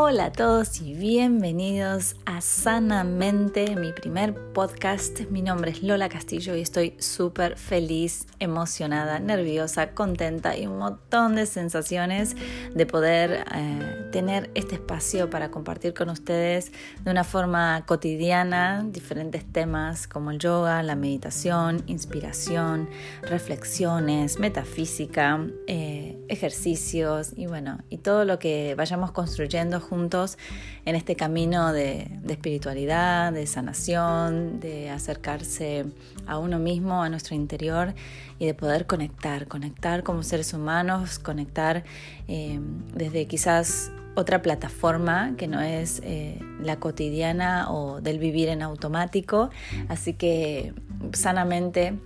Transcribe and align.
Hola 0.00 0.26
a 0.26 0.32
todos 0.32 0.80
y 0.80 0.94
bienvenidos 0.98 2.16
a 2.26 2.40
Sanamente, 2.40 3.76
mi 3.76 3.92
primer 3.92 4.34
podcast. 4.52 5.20
Mi 5.30 5.42
nombre 5.42 5.70
es 5.70 5.84
Lola 5.84 6.08
Castillo 6.08 6.56
y 6.56 6.60
estoy 6.60 6.94
súper 6.98 7.56
feliz, 7.56 8.26
emocionada, 8.40 9.20
nerviosa, 9.20 9.92
contenta 9.92 10.56
y 10.56 10.66
un 10.66 10.78
montón 10.78 11.36
de 11.36 11.46
sensaciones 11.46 12.34
de 12.74 12.84
poder 12.84 13.44
eh, 13.54 14.08
tener 14.10 14.50
este 14.56 14.74
espacio 14.74 15.30
para 15.30 15.52
compartir 15.52 15.94
con 15.94 16.08
ustedes 16.10 16.72
de 17.04 17.10
una 17.12 17.22
forma 17.22 17.84
cotidiana 17.86 18.84
diferentes 18.84 19.44
temas 19.44 20.08
como 20.08 20.32
el 20.32 20.40
yoga, 20.40 20.82
la 20.82 20.96
meditación, 20.96 21.84
inspiración, 21.86 22.88
reflexiones, 23.22 24.40
metafísica, 24.40 25.46
eh, 25.68 26.18
ejercicios 26.28 27.32
y 27.36 27.46
bueno, 27.46 27.78
y 27.88 27.98
todo 27.98 28.24
lo 28.24 28.40
que 28.40 28.74
vayamos 28.76 29.12
construyendo 29.12 29.80
juntos 29.80 30.38
en 30.88 30.96
este 30.96 31.16
camino 31.16 31.70
de, 31.74 32.08
espiritualidad, 32.26 33.30
de 33.30 33.46
sanación, 33.46 34.58
de 34.58 34.88
acercarse 34.88 35.84
a 36.26 36.38
uno 36.38 36.58
mismo, 36.58 37.02
a 37.02 37.10
nuestro 37.10 37.34
interior 37.34 37.92
y 38.38 38.46
de 38.46 38.54
poder 38.54 38.86
conectar, 38.86 39.48
conectar 39.48 40.02
como 40.02 40.22
seres 40.22 40.54
humanos, 40.54 41.18
conectar 41.18 41.84
eh, 42.26 42.58
desde 42.94 43.26
quizás 43.26 43.92
otra 44.14 44.40
plataforma 44.40 45.34
que 45.36 45.46
no 45.46 45.60
es 45.60 46.00
eh, 46.04 46.40
la 46.62 46.76
cotidiana 46.76 47.70
o 47.70 48.00
del 48.00 48.18
vivir 48.18 48.48
en 48.48 48.62
automático. 48.62 49.50
Así 49.88 50.14
que 50.14 50.72
sanamente 51.12 51.98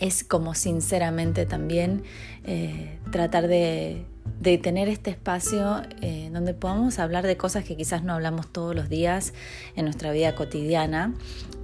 es 0.00 0.24
como 0.24 0.54
sinceramente 0.54 1.44
también 1.44 2.04
eh, 2.44 2.98
tratar 3.10 3.48
de 3.48 4.06
de 4.40 4.58
tener 4.58 4.88
este 4.88 5.10
espacio 5.10 5.82
eh, 6.00 6.28
donde 6.32 6.54
podamos 6.54 6.98
hablar 6.98 7.26
de 7.26 7.36
cosas 7.36 7.64
que 7.64 7.76
quizás 7.76 8.04
no 8.04 8.12
hablamos 8.14 8.52
todos 8.52 8.74
los 8.74 8.88
días 8.88 9.32
en 9.76 9.84
nuestra 9.84 10.12
vida 10.12 10.34
cotidiana, 10.34 11.14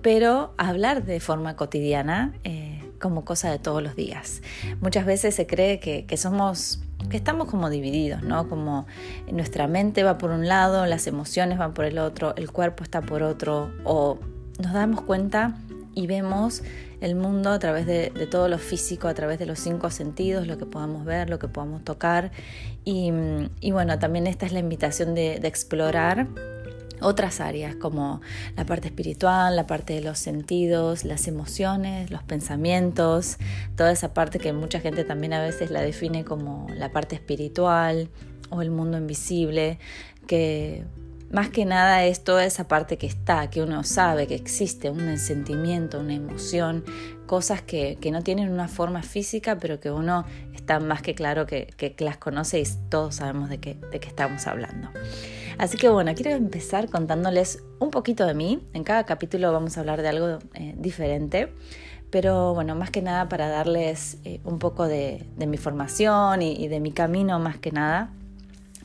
pero 0.03 0.55
hablar 0.57 1.05
de 1.05 1.21
forma 1.21 1.57
cotidiana 1.57 2.33
eh, 2.45 2.83
como 3.01 3.25
cosa 3.25 3.51
de 3.51 3.59
todos 3.59 3.83
los 3.83 3.97
días. 3.97 4.43
Muchas 4.81 5.05
veces 5.05 5.35
se 5.35 5.47
cree 5.47 5.81
que, 5.81 6.17
somos 6.17 6.83
que 7.11 7.17
estamos 7.17 7.49
como 7.49 7.71
divididos, 7.71 8.23
¿no? 8.23 8.49
Como 8.49 8.87
nuestra 9.31 9.67
mente 9.67 10.03
va 10.03 10.19
por 10.19 10.31
un 10.31 10.47
lado, 10.47 10.87
las 10.87 11.07
emociones 11.07 11.59
van 11.59 11.75
por 11.75 11.87
el 11.87 11.99
otro, 11.99 12.35
el 12.37 12.51
cuerpo 12.51 12.85
está 12.85 13.01
por 13.01 13.23
otro, 13.23 13.73
o 13.85 14.19
nos 14.59 14.73
damos 14.73 15.01
cuenta 15.03 15.57
y 15.95 16.07
vemos 16.07 16.63
el 17.01 17.15
mundo 17.15 17.51
a 17.51 17.59
través 17.59 17.87
de, 17.87 18.11
todo 18.31 18.49
lo 18.49 18.59
físico, 18.59 19.09
a 19.09 19.15
través 19.15 19.39
de 19.39 19.47
los 19.47 19.59
cinco 19.59 19.91
sentidos, 19.91 20.47
lo 20.47 20.59
que 20.59 20.67
podamos 20.67 21.05
ver, 21.05 21.31
lo 21.31 21.39
que 21.39 21.49
podamos 21.49 21.85
tocar. 21.85 22.31
Y, 22.85 23.11
bueno, 23.71 23.99
también 23.99 24.27
esta 24.27 24.47
es 24.47 24.53
la 24.53 24.59
invitación 24.59 25.15
de, 25.15 25.37
explorar 25.51 26.29
otras 27.03 27.41
áreas 27.41 27.75
como 27.75 28.21
la 28.57 28.67
parte 28.67 28.89
espiritual, 28.89 29.57
la 29.57 29.67
parte 29.67 29.95
de 29.95 30.03
los 30.03 30.19
sentidos, 30.19 31.05
las 31.05 31.27
emociones, 31.29 32.11
los 32.11 32.23
pensamientos, 32.23 33.39
toda 33.75 33.91
esa 33.91 34.13
parte 34.13 34.39
que 34.39 34.53
mucha 34.53 34.81
gente 34.81 35.05
también 35.05 35.33
a 35.33 35.41
veces 35.41 35.71
la 35.71 35.81
define 35.81 36.25
como 36.25 36.67
la 36.75 36.93
parte 36.93 37.15
espiritual 37.15 38.11
o 38.51 38.61
el 38.61 38.71
mundo 38.71 38.99
invisible, 38.99 39.79
que 40.27 40.85
más 41.31 41.49
que 41.49 41.65
nada 41.65 42.05
es 42.05 42.25
toda 42.25 42.45
esa 42.45 42.67
parte 42.67 42.99
que 42.99 43.07
está, 43.07 43.49
que 43.51 43.63
uno 43.63 43.85
sabe 43.85 44.27
que 44.27 44.35
existe, 44.35 44.91
un 44.91 45.17
sentimiento, 45.17 46.01
una 46.01 46.15
emoción, 46.15 46.85
cosas 47.27 47.63
que, 47.63 47.97
no 48.11 48.23
tienen 48.23 48.51
una 48.51 48.67
forma 48.67 49.03
física, 49.03 49.57
pero 49.59 49.79
que 49.79 49.91
uno 49.91 50.25
está 50.53 50.81
más 50.81 51.03
que 51.03 51.15
claro 51.15 51.47
que, 51.47 51.95
las 51.99 52.17
conoce 52.17 52.61
y 52.61 52.65
todos 52.89 53.17
sabemos 53.17 53.49
de 53.49 53.59
qué, 53.59 53.79
de 53.93 54.01
qué 54.01 54.09
estamos 54.09 54.47
hablando. 54.49 54.91
Así 55.59 55.77
que 55.77 55.89
bueno, 55.89 56.13
quiero 56.15 56.33
empezar 56.33 56.89
contándoles 56.89 57.63
un 57.79 57.91
poquito 57.91 58.27
de 58.27 58.35
mí. 58.35 58.67
En 58.73 58.83
cada 58.83 59.05
capítulo 59.05 59.53
vamos 59.53 59.77
a 59.77 59.81
hablar 59.81 60.03
de 60.03 60.09
algo 60.09 60.39
eh, 60.55 60.75
diferente 60.77 61.53
pero 62.11 62.55
bueno, 62.55 62.75
más 62.75 62.91
que 62.91 63.03
nada 63.03 63.29
para 63.29 63.49
darles 63.49 64.19
eh, 64.25 64.41
un 64.45 64.59
poco 64.59 64.89
de, 64.89 65.25
mi 65.37 65.57
formación 65.57 66.43
y, 66.43 66.67
de 66.67 66.81
mi 66.81 66.91
camino 66.91 67.39
más 67.39 67.59
que 67.59 67.71
nada 67.71 68.11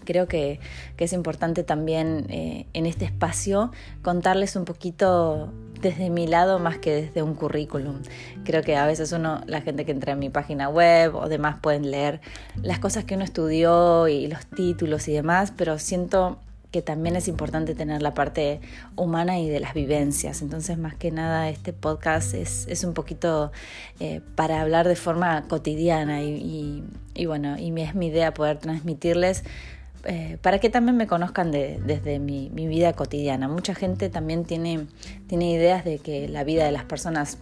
creo 0.05 0.27
que, 0.27 0.59
es 0.97 1.13
importante 1.13 1.63
también 1.63 2.25
eh, 2.29 2.66
en 2.73 2.85
este 2.85 3.05
espacio 3.05 3.71
contarles 4.01 4.55
un 4.55 4.66
poquito 4.66 5.51
desde 5.81 6.09
mi 6.09 6.25
lado 6.25 6.57
más 6.57 6.77
que 6.77 6.95
desde 6.95 7.21
un 7.21 7.35
currículum. 7.35 8.01
Creo 8.44 8.63
que 8.63 8.75
a 8.75 8.85
veces 8.88 9.11
uno, 9.11 9.41
la 9.45 9.61
gente 9.61 9.85
que 9.85 9.91
entra 9.91 10.13
en 10.13 10.19
mi 10.19 10.29
página 10.29 10.69
web 10.69 11.15
o 11.15 11.29
demás 11.29 11.57
pueden 11.61 11.91
leer 11.91 12.21
las 12.61 12.79
cosas 12.79 13.03
que 13.03 13.15
uno 13.15 13.23
estudió 13.23 14.07
y 14.07 14.27
los 14.27 14.45
títulos 14.47 15.07
y 15.07 15.13
demás, 15.13 15.53
pero 15.55 15.77
siento 15.77 16.39
que 16.75 16.81
también 16.81 17.15
es 17.15 17.29
importante 17.29 17.73
tener 17.73 18.01
la 18.01 18.13
parte 18.13 18.59
humana 18.97 19.39
y 19.39 19.47
de 19.47 19.61
las 19.61 19.73
vivencias. 19.73 20.41
Entonces, 20.41 20.77
más 20.77 20.94
que 20.94 21.09
nada, 21.09 21.47
este 21.47 21.71
podcast 21.71 22.33
es, 22.33 22.83
un 22.83 22.94
poquito 22.94 23.53
eh, 24.01 24.19
para 24.35 24.59
hablar 24.59 24.85
de 24.85 24.97
forma 24.97 25.47
cotidiana 25.47 26.21
y, 26.21 26.83
bueno, 27.25 27.57
y 27.57 27.79
es 27.79 27.95
mi 27.95 28.07
idea 28.07 28.33
poder 28.33 28.57
transmitirles 28.57 29.45
eh, 30.05 30.38
para 30.41 30.59
que 30.59 30.69
también 30.69 30.97
me 30.97 31.07
conozcan 31.07 31.51
desde 31.51 32.19
mi, 32.19 32.49
vida 32.49 32.93
cotidiana. 32.93 33.47
Mucha 33.47 33.75
gente 33.75 34.09
también 34.09 34.45
tiene, 34.45 34.88
tiene 35.27 35.51
ideas 35.51 35.83
de 35.85 35.99
que 35.99 36.27
la 36.27 36.43
vida 36.43 36.66
de 36.66 36.71
las 36.71 36.85
personas 36.85 37.38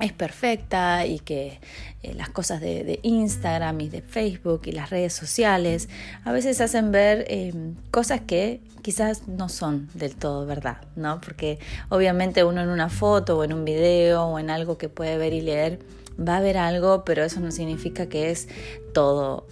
es 0.00 0.12
perfecta 0.12 1.06
y 1.06 1.18
que 1.18 1.60
eh, 2.02 2.14
las 2.14 2.28
cosas 2.30 2.60
de, 2.60 3.00
Instagram 3.02 3.80
y 3.80 3.88
de 3.88 4.02
Facebook 4.02 4.62
y 4.66 4.72
las 4.72 4.90
redes 4.90 5.12
sociales 5.12 5.88
a 6.24 6.32
veces 6.32 6.60
hacen 6.60 6.92
ver 6.92 7.24
eh, 7.28 7.52
cosas 7.90 8.20
que 8.20 8.60
quizás 8.82 9.26
no 9.26 9.48
son 9.48 9.88
del 9.94 10.14
todo 10.14 10.46
verdad, 10.46 10.78
¿no? 10.94 11.20
Porque 11.20 11.58
obviamente 11.88 12.44
uno 12.44 12.62
en 12.62 12.68
una 12.68 12.88
foto 12.88 13.38
o 13.38 13.44
en 13.44 13.52
un 13.52 13.64
video 13.64 14.24
o 14.26 14.38
en 14.38 14.50
algo 14.50 14.78
que 14.78 14.88
puede 14.88 15.18
ver 15.18 15.32
y 15.32 15.40
leer 15.40 15.80
va 16.18 16.38
a 16.38 16.40
ver 16.40 16.58
algo, 16.58 17.04
pero 17.04 17.24
eso 17.24 17.40
no 17.40 17.50
significa 17.50 18.08
que 18.08 18.30
es 18.30 18.48
todo 18.92 19.46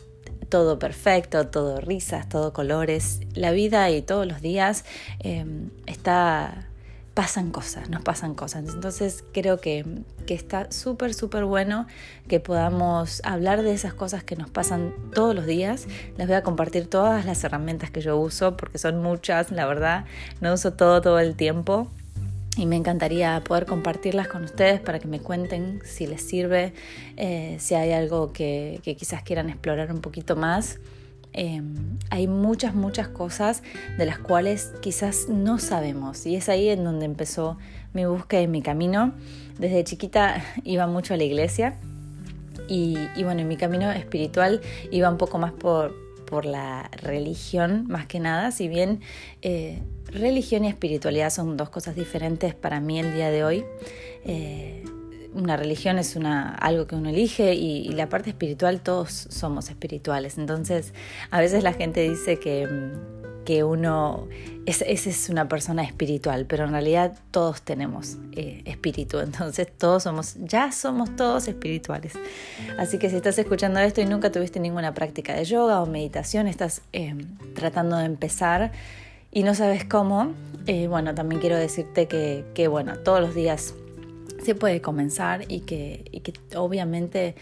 todo 0.48 0.78
perfecto, 0.78 1.48
todo 1.48 1.80
risas, 1.80 2.28
todo 2.28 2.52
colores. 2.52 3.20
La 3.34 3.50
vida 3.50 3.90
y 3.90 4.02
todos 4.02 4.26
los 4.26 4.40
días 4.40 4.84
em, 5.20 5.70
está, 5.86 6.68
pasan 7.14 7.50
cosas, 7.50 7.90
nos 7.90 8.02
pasan 8.02 8.34
cosas. 8.34 8.72
Entonces 8.74 9.24
creo 9.32 9.60
que, 9.60 9.84
que 10.26 10.34
está 10.34 10.70
súper, 10.70 11.14
súper 11.14 11.44
bueno 11.44 11.86
que 12.28 12.40
podamos 12.40 13.20
hablar 13.24 13.62
de 13.62 13.72
esas 13.72 13.94
cosas 13.94 14.24
que 14.24 14.36
nos 14.36 14.50
pasan 14.50 14.94
todos 15.14 15.34
los 15.34 15.46
días. 15.46 15.86
Les 16.16 16.26
voy 16.26 16.36
a 16.36 16.42
compartir 16.42 16.88
todas 16.88 17.24
las 17.24 17.42
herramientas 17.44 17.90
que 17.90 18.00
yo 18.00 18.16
uso 18.16 18.56
porque 18.56 18.78
son 18.78 19.02
muchas, 19.02 19.50
la 19.50 19.66
verdad. 19.66 20.04
No 20.40 20.52
uso 20.52 20.72
todo 20.72 21.00
todo 21.00 21.18
el 21.18 21.36
tiempo 21.36 21.88
y 22.56 22.66
me 22.66 22.76
encantaría 22.76 23.42
poder 23.44 23.66
compartirlas 23.66 24.28
con 24.28 24.44
ustedes 24.44 24.80
para 24.80 24.98
que 24.98 25.06
me 25.06 25.20
cuenten 25.20 25.80
si 25.84 26.06
les 26.06 26.22
sirve, 26.22 26.72
eh, 27.16 27.56
si 27.60 27.74
hay 27.74 27.92
algo 27.92 28.32
que, 28.32 28.80
quizás 28.98 29.22
quieran 29.22 29.50
explorar 29.50 29.92
un 29.92 30.00
poquito 30.00 30.36
más. 30.36 30.78
Em, 31.34 31.98
hay 32.08 32.26
muchas, 32.28 32.74
muchas 32.74 33.08
cosas 33.08 33.62
de 33.98 34.06
las 34.06 34.18
cuales 34.18 34.72
quizás 34.80 35.28
no 35.28 35.58
sabemos 35.58 36.24
y 36.24 36.34
es 36.34 36.48
ahí 36.48 36.70
en 36.70 36.82
donde 36.82 37.04
empezó 37.04 37.58
mi 37.92 38.06
búsqueda 38.06 38.40
y 38.40 38.48
mi 38.48 38.62
camino. 38.62 39.12
Desde 39.58 39.84
chiquita 39.84 40.42
iba 40.64 40.86
mucho 40.86 41.12
a 41.12 41.18
la 41.18 41.24
iglesia 41.24 41.78
y, 42.68 42.96
bueno, 43.22 43.42
en 43.42 43.48
mi 43.48 43.56
camino 43.56 43.92
espiritual 43.92 44.62
iba 44.90 45.10
un 45.10 45.18
poco 45.18 45.38
más 45.38 45.52
por, 45.52 45.94
por 46.24 46.46
la 46.46 46.90
religión 47.02 47.84
más 47.86 48.06
que 48.06 48.18
nada, 48.18 48.50
si 48.50 48.66
bien 48.66 49.00
eh, 49.42 49.82
religión 50.08 50.64
y 50.64 50.68
espiritualidad 50.68 51.30
son 51.30 51.56
dos 51.56 51.70
cosas 51.70 51.96
diferentes 51.96 52.54
para 52.54 52.80
mí 52.80 52.98
el 52.98 53.14
día 53.14 53.30
de 53.30 53.44
hoy. 53.44 53.64
Eh, 54.24 54.84
una 55.34 55.56
religión 55.56 55.98
es 55.98 56.16
algo 56.16 56.86
que 56.86 56.94
uno 56.94 57.10
elige 57.10 57.54
y, 57.54 57.88
la 57.91 58.08
parte 58.08 58.30
espiritual 58.30 58.80
todos 58.80 59.10
somos 59.30 59.68
espirituales. 59.68 60.38
Entonces 60.38 60.94
a 61.30 61.41
veces 61.41 61.62
la 61.62 61.74
gente 61.74 62.08
dice 62.08 62.38
que, 62.38 62.66
que 63.44 63.62
uno 63.62 64.28
es, 64.64 64.82
es 64.82 65.28
una 65.28 65.47
persona 65.47 65.82
espiritual, 65.84 66.47
pero 66.47 66.64
en 66.64 66.70
realidad 66.70 67.18
todos 67.30 67.60
tenemos 67.60 68.16
eh, 68.32 68.62
espíritu. 68.64 69.18
Entonces 69.18 69.68
todos 69.76 70.04
somos, 70.04 70.36
ya 70.38 70.72
somos 70.72 71.14
todos 71.16 71.48
espirituales. 71.48 72.14
Así 72.78 72.98
que 72.98 73.10
si 73.10 73.16
estás 73.16 73.38
escuchando 73.38 73.78
esto 73.80 74.00
y 74.00 74.06
nunca 74.06 74.32
tuviste 74.32 74.59
ninguna 74.59 74.94
práctica 74.94 75.34
de 75.34 75.44
yoga 75.44 75.82
o 75.82 75.86
meditación, 75.86 76.48
estás 76.48 76.80
eh, 76.94 77.14
tratando 77.54 77.98
de 77.98 78.06
empezar 78.06 78.72
y 79.36 79.42
no 79.42 79.54
sabes 79.54 79.84
cómo, 79.84 80.33
eh, 80.66 80.86
bueno, 80.86 81.15
también 81.15 81.42
quiero 81.42 81.59
decirte 81.59 82.09
que, 82.09 82.68
bueno, 82.68 83.00
todos 83.00 83.21
los 83.21 83.34
días 83.34 83.74
se 84.42 84.54
puede 84.54 84.80
comenzar 84.80 85.44
y 85.53 85.60
que, 85.60 86.22
que 86.24 86.56
obviamente 86.56 87.34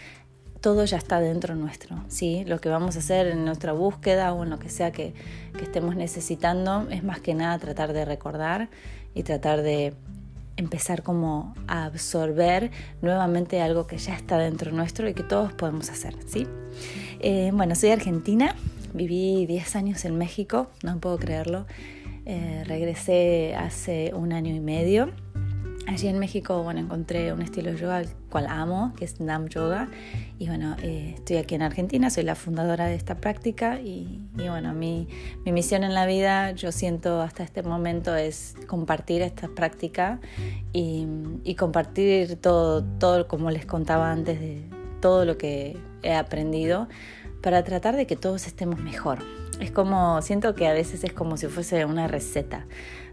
todo 0.59 0.83
ya 0.83 0.97
está 0.97 1.21
dentro 1.21 1.55
nuestro, 1.55 2.03
¿sí? 2.09 2.43
Lo 2.47 2.59
que 2.59 2.67
vamos 2.67 2.97
a 2.97 2.99
hacer 2.99 3.27
en 3.27 3.45
nuestra 3.45 3.71
búsqueda 3.71 4.33
o 4.33 4.43
en 4.43 4.49
lo 4.49 4.59
que 4.59 4.67
sea 4.67 4.91
que, 4.91 5.13
que 5.57 5.63
estemos 5.63 5.95
necesitando 5.95 6.85
es 6.89 7.01
más 7.01 7.21
que 7.21 7.33
nada 7.33 7.59
tratar 7.59 7.93
de 7.93 8.03
recordar 8.03 8.67
y 9.13 9.23
tratar 9.23 9.61
de 9.61 9.93
empezar 10.57 11.01
como 11.01 11.53
a 11.67 11.85
absorber 11.85 12.71
nuevamente 13.01 13.61
algo 13.61 13.87
que 13.87 13.99
ya 13.99 14.15
está 14.15 14.37
dentro 14.37 14.73
nuestro 14.73 15.07
y 15.07 15.13
que 15.13 15.23
todos 15.23 15.53
podemos 15.53 15.89
hacer, 15.89 16.13
¿sí? 16.27 16.45
Eh, 17.21 17.51
bueno, 17.53 17.73
soy 17.75 17.91
argentina, 17.91 18.53
viví 18.95 19.45
10 19.45 19.75
años 19.75 20.05
en 20.05 20.17
México, 20.17 20.69
no 20.83 20.99
puedo 20.99 21.17
creerlo. 21.17 21.65
Eh, 22.25 22.63
regresé 22.65 23.55
hace 23.55 24.11
un 24.15 24.33
año 24.33 24.55
y 24.55 24.59
medio 24.59 25.11
Allí 25.87 26.07
en 26.07 26.17
México, 26.17 26.63
bueno, 26.63 26.79
encontré 26.79 27.31
un 27.31 27.43
estilo 27.43 27.71
de 27.71 27.77
yoga 27.77 27.97
al 27.97 28.07
cual 28.31 28.47
amo, 28.49 28.93
que 28.97 29.05
es 29.05 29.19
Nam 29.19 29.47
Yoga. 29.49 29.87
Y 30.39 30.47
bueno, 30.47 30.75
eh, 30.81 31.13
estoy 31.15 31.37
aquí 31.37 31.53
en 31.53 31.61
Argentina, 31.61 32.09
soy 32.09 32.23
la 32.23 32.33
fundadora 32.33 32.87
de 32.87 32.95
esta 32.95 33.17
práctica 33.17 33.79
y, 33.79 34.19
bueno, 34.35 34.73
mi, 34.73 35.07
mi, 35.45 35.51
misión 35.51 35.83
en 35.83 35.93
la 35.93 36.07
vida, 36.07 36.51
yo 36.53 36.71
siento 36.71 37.21
hasta 37.21 37.43
este 37.43 37.61
momento, 37.61 38.15
es 38.15 38.55
compartir 38.65 39.21
esta 39.21 39.47
práctica 39.47 40.19
y, 40.73 41.05
y 41.43 41.53
compartir 41.53 42.37
todo, 42.37 42.83
todo, 42.83 43.27
como 43.27 43.51
les 43.51 43.67
contaba 43.67 44.11
antes, 44.11 44.39
de 44.39 44.63
todo 45.01 45.23
lo 45.23 45.37
que 45.37 45.77
he 46.01 46.15
aprendido 46.15 46.87
para 47.45 47.63
tratar 47.63 47.95
de 47.95 48.05
que 48.05 48.17
todos 48.17 48.45
estemos 48.47 48.81
mejor. 48.81 49.19
Es 49.61 49.71
como, 49.71 50.21
siento 50.21 50.53
que 50.53 50.67
a 50.67 50.73
veces 50.73 51.05
es 51.05 51.13
como 51.13 51.37
si 51.37 51.47
fuese 51.47 51.85
una 51.85 52.07
receta 52.07 52.65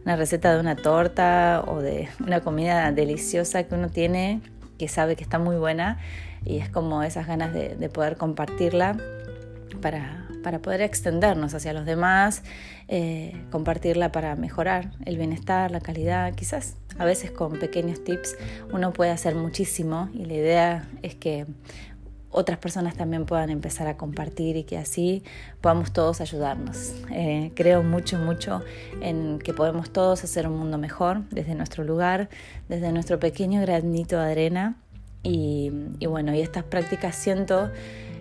una 0.05 0.17
receta 0.17 0.55
de 0.55 0.61
una 0.61 0.77
torta 0.77 1.65
o 1.67 1.81
de 1.81 2.09
una 2.25 2.41
comida 2.41 2.91
deliciosa 2.93 3.65
que 3.65 3.75
uno 3.75 3.89
tiene, 3.89 4.41
que 4.79 4.89
sabe 4.89 5.17
que 5.17 5.23
está 5.23 5.39
muy 5.39 5.57
buena 5.57 5.99
y 6.45 6.59
es 6.59 6.69
como 6.69 7.03
esas 7.03 7.27
ganas 7.27 7.53
de, 7.53 7.89
poder 7.89 8.17
compartirla 8.17 8.97
para, 9.81 10.27
para, 10.43 10.59
poder 10.59 10.81
extendernos 10.81 11.55
hacia 11.55 11.73
los 11.73 11.87
demás, 11.87 12.43
eh, 12.89 13.33
compartirla 13.51 14.11
para 14.11 14.35
mejorar 14.35 14.91
el 15.05 15.17
bienestar, 15.17 15.71
la 15.71 15.81
calidad, 15.81 16.35
quizás 16.35 16.75
a 16.99 17.05
veces 17.05 17.31
con 17.31 17.59
pequeños 17.59 18.03
tips 18.03 18.37
uno 18.73 18.93
puede 18.93 19.13
hacer 19.13 19.35
muchísimo 19.35 20.11
y 20.13 20.25
la 20.25 20.35
idea 20.35 20.89
es 21.03 21.15
que 21.15 21.47
otras 22.33 22.59
personas 22.59 22.97
también 22.97 23.27
puedan 23.27 23.51
empezar 23.51 23.87
a 23.87 23.97
compartir 23.97 24.57
y 24.57 24.65
que 24.65 24.79
así 24.79 25.23
podamos 25.61 25.93
todos 25.93 26.21
ayudarnos. 26.21 26.95
Eh, 27.13 27.53
creo 27.55 27.83
mucho, 27.83 28.19
mucho 28.19 28.63
en 29.01 29.39
que 29.39 29.53
podemos 29.53 29.91
todos 29.91 30.25
hacer 30.25 30.49
un 30.49 30.59
mundo 30.59 30.79
mejor 30.79 31.23
desde 31.31 31.55
nuestro 31.55 31.85
lugar, 31.85 32.29
desde 32.69 32.91
nuestro 32.91 33.21
pequeño 33.21 33.61
granito 33.61 34.19
de 34.19 34.31
arena. 34.31 34.77
Y, 35.23 35.71
bueno, 36.07 36.35
y 36.35 36.41
estas 36.41 36.65
prácticas 36.65 37.15
siento 37.15 37.71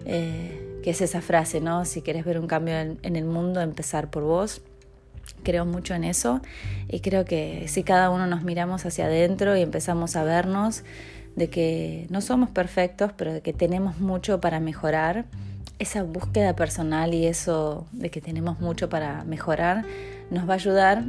eh, 0.06 0.80
que 0.84 0.92
es 0.92 1.02
esa 1.02 1.22
frase, 1.22 1.60
¿no? 1.60 1.86
Si 1.86 2.04
quieres 2.04 2.26
ver 2.26 2.38
un 2.38 2.46
cambio 2.46 2.76
en 2.76 3.16
el 3.16 3.26
mundo, 3.26 3.62
empezar 3.62 4.12
por 4.12 4.24
vos 4.24 4.62
creo 5.44 5.66
mucho 5.66 5.94
en 5.94 6.04
eso 6.04 6.42
y 6.88 7.00
creo 7.00 7.26
que 7.26 7.66
si 7.68 7.84
cada 7.84 8.10
uno 8.10 8.28
nos 8.28 8.44
miramos 8.44 8.86
hacia 8.86 9.06
adentro 9.06 9.56
y 9.56 9.62
empezamos 9.62 10.16
a 10.16 10.24
vernos, 10.24 10.84
de 11.36 11.50
que 11.50 12.08
no 12.10 12.22
somos 12.22 12.50
perfectos, 12.50 13.12
pero 13.16 13.34
de 13.34 13.42
que 13.42 13.54
tenemos 13.54 14.00
mucho 14.00 14.42
para 14.42 14.60
mejorar, 14.60 15.26
esa 15.82 16.04
búsqueda 16.04 16.56
personal 16.56 17.14
y 17.14 17.26
eso 17.26 17.88
de 17.92 18.12
que 18.12 18.22
tenemos 18.22 18.60
mucho 18.60 18.88
para 18.88 19.24
mejorar 19.24 19.84
nos 20.30 20.48
va 20.48 20.54
a 20.54 20.56
ayudar 20.56 21.04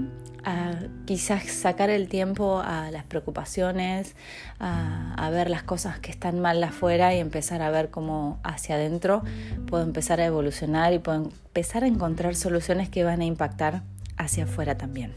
a 0.45 0.73
quizás 1.05 1.45
sacar 1.45 1.91
el 1.91 2.09
tiempo 2.09 2.61
a 2.65 2.91
las 2.91 3.05
preocupaciones, 3.05 4.17
a, 4.59 5.29
ver 5.31 5.51
las 5.51 5.63
cosas 5.63 6.01
que 6.01 6.11
están 6.11 6.41
mal 6.41 6.63
afuera 6.65 7.15
y 7.15 7.19
empezar 7.19 7.63
a 7.63 7.71
ver 7.71 7.91
cómo 7.91 8.41
hacia 8.43 8.75
adentro 8.75 9.23
puedo 9.69 9.85
empezar 9.85 10.21
a 10.21 10.25
evolucionar 10.25 10.93
y 10.95 10.99
puedo 10.99 11.19
empezar 11.19 11.85
a 11.85 11.87
encontrar 11.87 12.35
soluciones 12.35 12.89
que 12.89 13.05
van 13.05 13.21
a 13.21 13.25
impactar 13.25 13.83
hacia 14.17 14.45
afuera 14.45 14.77
también. 14.77 15.13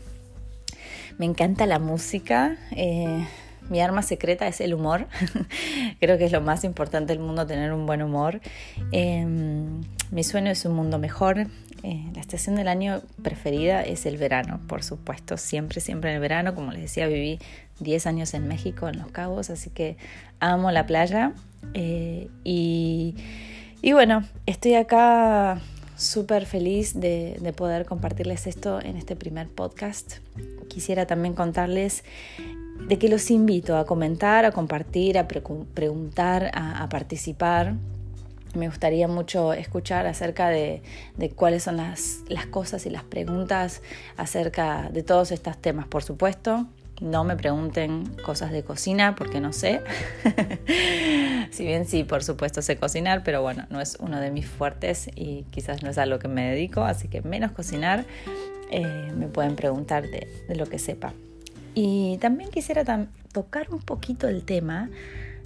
Me 1.18 1.26
encanta 1.26 1.66
la 1.66 1.80
música. 1.80 2.58
Eh, 2.72 3.26
mi 3.70 3.82
arma 3.82 4.02
secreta 4.02 4.48
es 4.48 4.62
el 4.62 4.74
humor. 4.74 5.08
Creo 6.00 6.18
que 6.18 6.26
es 6.26 6.32
lo 6.32 6.42
más 6.42 6.64
importante 6.64 7.14
del 7.14 7.22
mundo, 7.22 7.46
tener 7.46 7.74
un 7.74 7.86
buen 7.86 8.02
humor. 8.02 8.42
Em, 8.92 9.82
mi 10.12 10.24
sueño 10.24 10.52
es 10.52 10.66
un 10.66 10.76
mundo 10.76 11.00
mejor. 11.00 11.48
Eh, 11.84 12.04
la 12.14 12.22
estación 12.22 12.56
del 12.56 12.68
año 12.68 13.02
preferida 13.22 13.84
es 13.84 14.06
el 14.06 14.18
verano, 14.18 14.60
por 14.68 14.84
supuesto. 14.84 15.38
Siempre, 15.38 15.82
siempre 15.82 16.10
en 16.12 16.16
el 16.16 16.22
verano. 16.22 16.56
Como 16.56 16.72
les 16.72 16.82
decía, 16.82 17.08
viví 17.08 17.40
10 17.80 18.08
años 18.08 18.34
en 18.34 18.48
México, 18.48 18.88
en 18.88 18.98
Los 18.98 19.12
Cabos, 19.12 19.50
así 19.50 19.70
que 19.70 19.98
amo 20.40 20.72
la 20.72 20.86
playa. 20.86 21.34
Eh, 21.74 22.30
y, 22.44 23.16
y 23.82 23.94
bueno, 23.94 24.24
estoy 24.46 24.76
acá 24.76 25.60
súper 25.96 26.46
feliz 26.46 27.00
de, 27.00 27.38
de, 27.42 27.54
poder 27.54 27.86
compartirles 27.86 28.48
esto 28.48 28.82
en 28.82 28.98
este 28.98 29.16
primer 29.16 29.48
podcast. 29.48 30.18
Quisiera 30.68 31.06
también 31.06 31.34
contarles 31.34 32.04
de 32.88 33.00
que 33.00 33.10
los 33.10 33.32
invito 33.32 33.78
a 33.78 33.86
comentar, 33.86 34.46
a 34.46 34.52
compartir, 34.52 35.18
a 35.18 35.28
preguntar, 35.28 36.52
a, 36.54 36.88
participar. 36.90 37.76
Me 38.54 38.68
gustaría 38.68 39.08
mucho 39.08 39.54
escuchar 39.54 40.06
acerca 40.06 40.50
de, 40.50 40.82
cuáles 41.36 41.64
son 41.64 41.78
las, 41.78 42.24
cosas 42.52 42.86
y 42.86 42.90
las 42.90 43.04
preguntas 43.04 43.82
acerca 44.18 44.90
de 44.92 45.04
todos 45.04 45.32
estos 45.32 45.58
temas, 45.58 45.88
por 45.88 46.04
supuesto. 46.04 46.68
No 47.02 47.24
me 47.24 47.36
pregunten 47.36 48.06
cosas 48.24 48.52
de 48.52 48.64
cocina 48.64 49.16
porque 49.16 49.40
no 49.40 49.54
sé. 49.54 49.82
si 51.52 51.66
bien 51.66 51.86
sí, 51.86 52.04
por 52.04 52.24
supuesto 52.24 52.62
sé 52.62 52.78
cocinar, 52.78 53.24
pero 53.24 53.42
bueno, 53.42 53.66
no 53.70 53.82
es 53.82 53.98
uno 54.00 54.20
de 54.20 54.32
mis 54.32 54.48
fuertes 54.48 55.10
y 55.16 55.44
quizás 55.52 55.84
no 55.84 55.90
es 55.90 55.98
a 55.98 56.06
lo 56.06 56.20
que 56.20 56.28
me 56.28 56.50
dedico, 56.52 56.84
así 56.84 57.08
que 57.08 57.22
menos 57.22 57.52
cocinar. 57.52 58.06
Eh, 58.72 59.12
me 59.16 59.28
pueden 59.28 59.56
preguntar 59.56 60.04
de 60.04 60.56
lo 60.56 60.66
que 60.66 60.80
sepa. 60.80 61.14
Y 61.76 62.18
también 62.20 62.50
quisiera 62.50 62.84
tocar 63.34 63.68
un 63.70 63.80
poquito 63.80 64.30
el 64.30 64.44
tema 64.44 64.90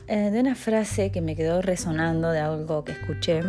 eh, 0.07 0.30
de 0.30 0.40
una 0.40 0.54
frase 0.56 1.12
que 1.12 1.22
me 1.22 1.36
quedó 1.36 1.62
resonando 1.63 2.30
de 2.30 2.40
algo 2.40 2.84
que 2.84 2.92
escuché, 2.92 3.42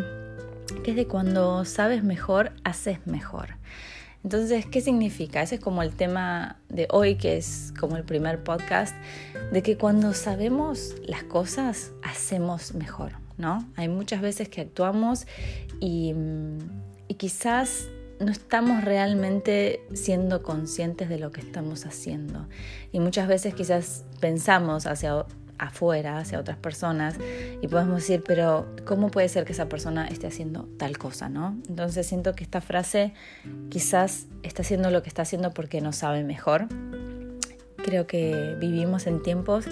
que 0.83 0.93
es 0.93 0.97
de 0.97 1.07
cuando 1.07 1.67
sabes 1.67 2.03
mejor, 2.03 2.53
haces 2.65 3.07
mejor. 3.07 3.57
Entonces, 4.23 4.67
¿qué 4.67 4.81
significa? 4.81 5.43
Ese 5.43 5.57
es 5.57 5.61
como 5.61 5.83
el 5.83 5.95
tema 5.95 6.57
de 6.69 6.87
hoy, 6.91 7.17
que 7.17 7.37
es 7.37 7.73
como 7.79 7.97
el 7.97 8.05
primer 8.05 8.45
podcast, 8.45 8.95
de 9.51 9.63
que 9.63 9.77
cuando 9.79 10.13
sabemos 10.13 10.95
las 11.07 11.23
cosas, 11.25 11.93
hacemos 12.03 12.75
mejor, 12.75 13.13
¿no? 13.39 13.67
Hay 13.77 13.89
muchas 13.89 14.21
veces 14.21 14.49
que 14.49 14.61
actuamos 14.61 15.27
y, 15.81 16.15
y 17.09 17.15
quizás 17.15 17.89
no 18.21 18.31
estamos 18.31 18.85
realmente 18.85 19.81
siendo 19.95 20.43
conscientes 20.43 21.09
de 21.09 21.19
lo 21.19 21.33
que 21.33 21.41
estamos 21.41 21.87
haciendo. 21.87 22.47
Y 22.93 23.01
muchas 23.01 23.27
veces 23.27 23.55
quizás 23.55 24.05
pensamos 24.21 24.87
hacia 24.87 25.25
afuera, 25.61 26.19
hacia 26.19 26.41
otras 26.41 26.57
personas, 26.57 27.17
y 27.61 27.69
podemos 27.69 27.97
decir, 27.97 28.23
pero 28.27 28.67
¿cómo 28.85 29.11
puede 29.11 29.29
ser 29.29 29.45
que 29.45 29.53
esa 29.53 29.69
persona 29.69 30.07
esté 30.07 30.27
haciendo 30.27 30.69
tal 30.79 30.99
cosa, 30.99 31.29
no? 31.29 31.57
Entonces 31.69 32.07
siento 32.07 32.35
que 32.35 32.45
esta 32.45 32.61
frase 32.61 33.13
quizás 33.69 34.27
está 34.43 34.63
haciendo 34.63 34.91
lo 34.91 35.03
que 35.03 35.09
está 35.09 35.23
haciendo 35.23 35.53
porque 35.53 35.81
no 35.81 35.93
sabe 35.93 36.25
mejor. 36.25 36.67
Creo 37.77 38.07
que 38.07 38.57
vivimos 38.59 39.07
en 39.07 39.23
tiempos 39.23 39.67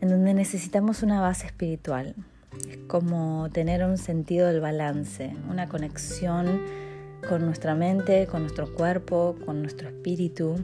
en 0.00 0.08
donde 0.08 0.34
necesitamos 0.34 1.02
una 1.02 1.20
base 1.20 1.46
espiritual. 1.46 2.14
Es 2.68 2.78
como 2.86 3.48
tener 3.52 3.84
un 3.84 3.98
sentido 3.98 4.46
del 4.46 4.60
balance, 4.60 5.34
una 5.50 5.68
conexión 5.68 6.62
con 7.28 7.44
nuestra 7.44 7.74
mente, 7.74 8.26
con 8.26 8.42
nuestro 8.42 8.72
cuerpo, 8.74 9.36
con 9.44 9.60
nuestro 9.60 9.88
espíritu. 9.88 10.56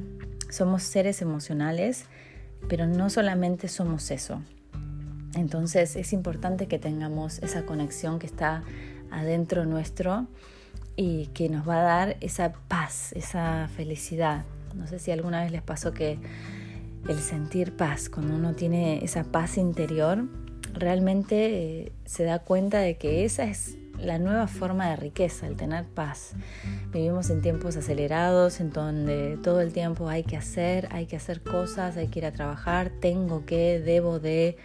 Somos 0.51 0.83
seres 0.83 1.21
emocionales, 1.21 2.07
pero 2.69 2.87
no 2.87 3.11
solamente 3.11 3.69
somos 3.69 4.11
eso. 4.11 4.41
Entonces 5.35 5.97
es 5.97 6.13
importante 6.13 6.67
que 6.67 6.79
tengamos 6.79 7.39
esa 7.39 7.67
conexión 7.67 8.19
que 8.19 8.27
está 8.27 8.63
adentro 9.11 9.65
nuestro 9.65 10.27
y 10.97 11.27
que 11.29 11.49
nos 11.49 11.69
va 11.69 11.81
a 11.81 11.83
dar 11.83 12.17
esa 12.21 12.53
paz, 12.53 13.13
esa 13.13 13.69
felicidad. 13.77 14.45
No 14.75 14.87
sé 14.87 14.99
si 14.99 15.11
alguna 15.11 15.43
vez 15.43 15.53
les 15.53 15.63
pasó 15.63 15.93
que 15.93 16.19
el 17.09 17.19
sentir 17.19 17.77
paz, 17.77 18.09
cuando 18.09 18.35
uno 18.35 18.55
tiene 18.55 19.05
esa 19.05 19.25
paz 19.25 19.59
interior, 19.59 20.25
realmente 20.73 21.83
eh, 21.83 21.93
se 22.05 22.25
da 22.25 22.39
cuenta 22.39 22.79
de 22.79 22.97
que 22.97 23.25
esa 23.25 23.45
es 23.45 23.77
la 23.99 24.19
nueva 24.19 24.47
forma 24.47 24.89
de 24.91 24.97
riqueza, 24.97 25.47
el 25.47 25.57
tener 25.57 25.85
paz. 25.87 26.35
Vivimos 26.93 27.31
en 27.31 27.43
tiempos 27.43 27.77
acelerados, 27.77 28.61
en 28.61 28.71
donde 28.71 29.39
todo 29.43 29.61
el 29.61 29.73
tiempo 29.73 30.09
hay 30.09 30.25
que 30.25 30.37
hacer, 30.37 30.89
hay 30.91 31.07
que 31.07 31.17
hacer 31.17 31.43
cosas, 31.43 31.97
hay 31.97 32.09
que 32.09 32.21
ir 32.21 32.27
a 32.27 32.33
trabajar, 32.33 32.91
tengo 33.01 33.45
que, 33.47 33.81
debo 33.81 34.19
de, 34.19 34.57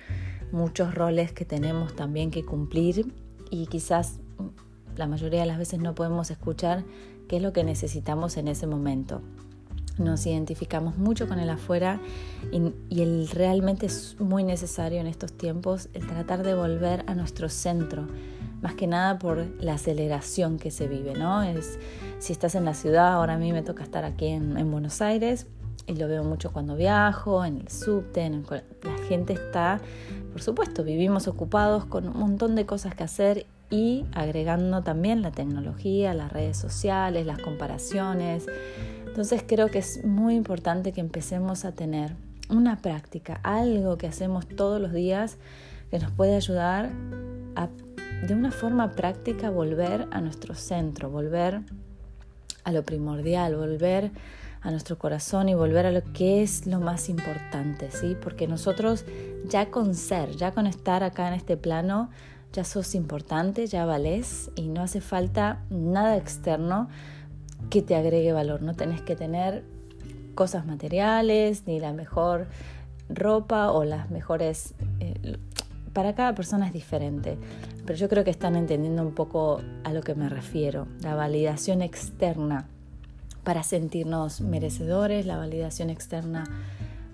muchos 0.52 0.94
roles 0.94 1.32
que 1.32 1.46
tenemos 1.46 1.96
también 1.96 2.32
que 2.32 2.44
cumplir 2.44 3.14
y 3.50 3.68
quizás 3.68 4.20
la 4.96 5.08
mayoría 5.08 5.42
de 5.42 5.46
las 5.46 5.58
veces 5.58 5.80
no 5.80 5.96
podemos 5.96 6.32
escuchar 6.32 6.84
qué 7.28 7.38
es 7.38 7.42
lo 7.42 7.54
que 7.54 7.64
necesitamos 7.64 8.38
en 8.38 8.48
ese 8.48 8.68
momento. 8.68 9.22
Nos 9.98 10.26
identificamos 10.26 10.98
mucho 10.98 11.28
con 11.28 11.40
el 11.40 11.50
afuera 11.50 12.00
y, 12.52 13.02
el 13.02 13.28
realmente 13.30 13.86
es 13.86 14.16
muy 14.20 14.44
necesario 14.44 15.00
en 15.00 15.08
estos 15.08 15.34
tiempos 15.34 15.90
el 15.94 16.08
tratar 16.08 16.44
de 16.44 16.56
volver 16.56 17.04
a 17.08 17.16
nuestro 17.16 17.50
centro, 17.50 18.08
más 18.62 18.75
que 18.75 18.88
nada 18.88 19.20
por 19.20 19.48
la 19.62 19.74
aceleración 19.74 20.58
que 20.58 20.72
se 20.72 20.88
vive, 20.88 21.13
¿no? 21.13 21.44
Es, 21.44 21.80
si 22.20 22.34
estás 22.34 22.56
en 22.56 22.66
la 22.66 22.74
ciudad, 22.74 23.13
ahora 23.13 23.36
a 23.36 23.38
mí 23.38 23.54
me 23.54 23.62
toca 23.62 23.84
estar 23.84 24.04
aquí 24.06 24.28
en, 24.28 24.72
Buenos 24.72 25.01
Aires 25.01 25.48
y 25.88 25.96
lo 25.96 26.08
veo 26.08 26.24
mucho 26.24 26.51
cuando 26.51 26.75
viajo, 26.75 27.44
en 27.46 27.58
el 27.58 27.70
subte, 27.70 28.22
en 28.22 28.46
la 28.50 29.08
gente 29.08 29.34
está, 29.34 29.80
por 30.32 30.42
supuesto, 30.42 30.84
vivimos 30.84 31.28
ocupados 31.28 31.86
con 31.86 32.08
un 32.08 32.18
montón 32.18 32.56
de 32.56 32.66
cosas 32.66 32.94
que 32.94 33.04
hacer 33.04 33.46
y 33.70 34.06
agregando 34.13 34.82
también 34.82 35.22
la 35.22 35.32
tecnología, 35.32 36.13
las 36.13 36.32
redes 36.32 36.58
sociales, 36.58 37.25
las 37.25 37.39
comparaciones. 37.39 38.46
Entonces 39.06 39.44
creo 39.46 39.68
que 39.68 39.80
es 39.80 40.04
muy 40.06 40.36
importante 40.36 40.92
que 40.92 41.01
empecemos 41.01 41.66
a 41.66 41.72
tener 41.72 42.16
una 42.50 42.78
práctica, 42.78 43.39
algo 43.44 43.98
que 43.98 44.08
hacemos 44.08 44.48
todos 44.48 44.82
los 44.82 44.92
días 44.92 45.38
que 45.92 46.00
nos 46.00 46.12
puede 46.12 46.36
ayudar 46.36 46.92
a 47.56 47.70
de 48.28 48.34
una 48.34 48.52
forma 48.52 48.92
práctica 48.92 49.50
volver 49.50 50.08
a 50.12 50.22
nuestro 50.22 50.56
centro, 50.56 51.10
volver 51.10 51.62
a 52.64 52.72
lo 52.72 52.84
primordial, 52.84 53.56
volver 53.56 54.12
a 54.62 54.72
nuestro 54.72 54.98
corazón 54.98 55.48
y 55.48 55.54
volver 55.54 55.86
a 55.86 55.92
lo 55.92 56.04
que 56.14 56.44
es 56.44 56.68
lo 56.68 56.80
más 56.80 57.10
importante, 57.10 57.92
¿sí? 57.92 58.18
Porque 58.22 58.48
nosotros 58.48 59.06
ya 59.48 59.72
con 59.72 59.96
ser, 59.96 60.36
ya 60.36 60.52
con 60.52 60.68
estar 60.68 61.04
acá 61.04 61.30
en 61.30 61.34
este 61.34 61.56
plano, 61.56 62.10
ya 62.52 62.64
sos 62.64 62.96
importante, 62.96 63.68
ya 63.68 63.86
valés 63.86 64.52
y 64.56 64.68
no 64.68 64.82
hace 64.82 65.02
falta 65.02 65.64
nada 65.70 66.18
externo 66.18 66.90
que 67.70 67.82
te 67.82 67.96
agregue 67.96 68.34
valor. 68.34 68.62
No 68.62 68.74
tenés 68.74 69.02
que 69.02 69.16
tener 69.16 69.64
cosas 70.36 70.66
materiales, 70.66 71.64
ni 71.66 71.80
la 71.80 71.94
mejor 71.94 72.48
ropa 73.10 73.72
o 73.72 73.84
las 73.84 74.10
mejores... 74.10 74.74
Eh, 75.00 75.38
para 75.94 76.14
cada 76.14 76.36
persona 76.36 76.68
es 76.68 76.72
diferente, 76.74 77.38
pero 77.89 77.98
yo 77.98 78.08
creo 78.08 78.24
que 78.24 78.29
están 78.29 78.55
entendiendo 78.55 79.01
un 79.01 79.15
poco 79.15 79.62
a 79.84 79.91
lo 79.93 80.03
que 80.03 80.13
me 80.13 80.29
refiero. 80.29 80.86
La 81.01 81.15
validación 81.15 81.81
externa 81.81 82.67
para 83.43 83.63
sentirnos 83.63 84.41
merecedores, 84.41 85.25
la 85.25 85.38
validación 85.38 85.89
externa 85.89 86.43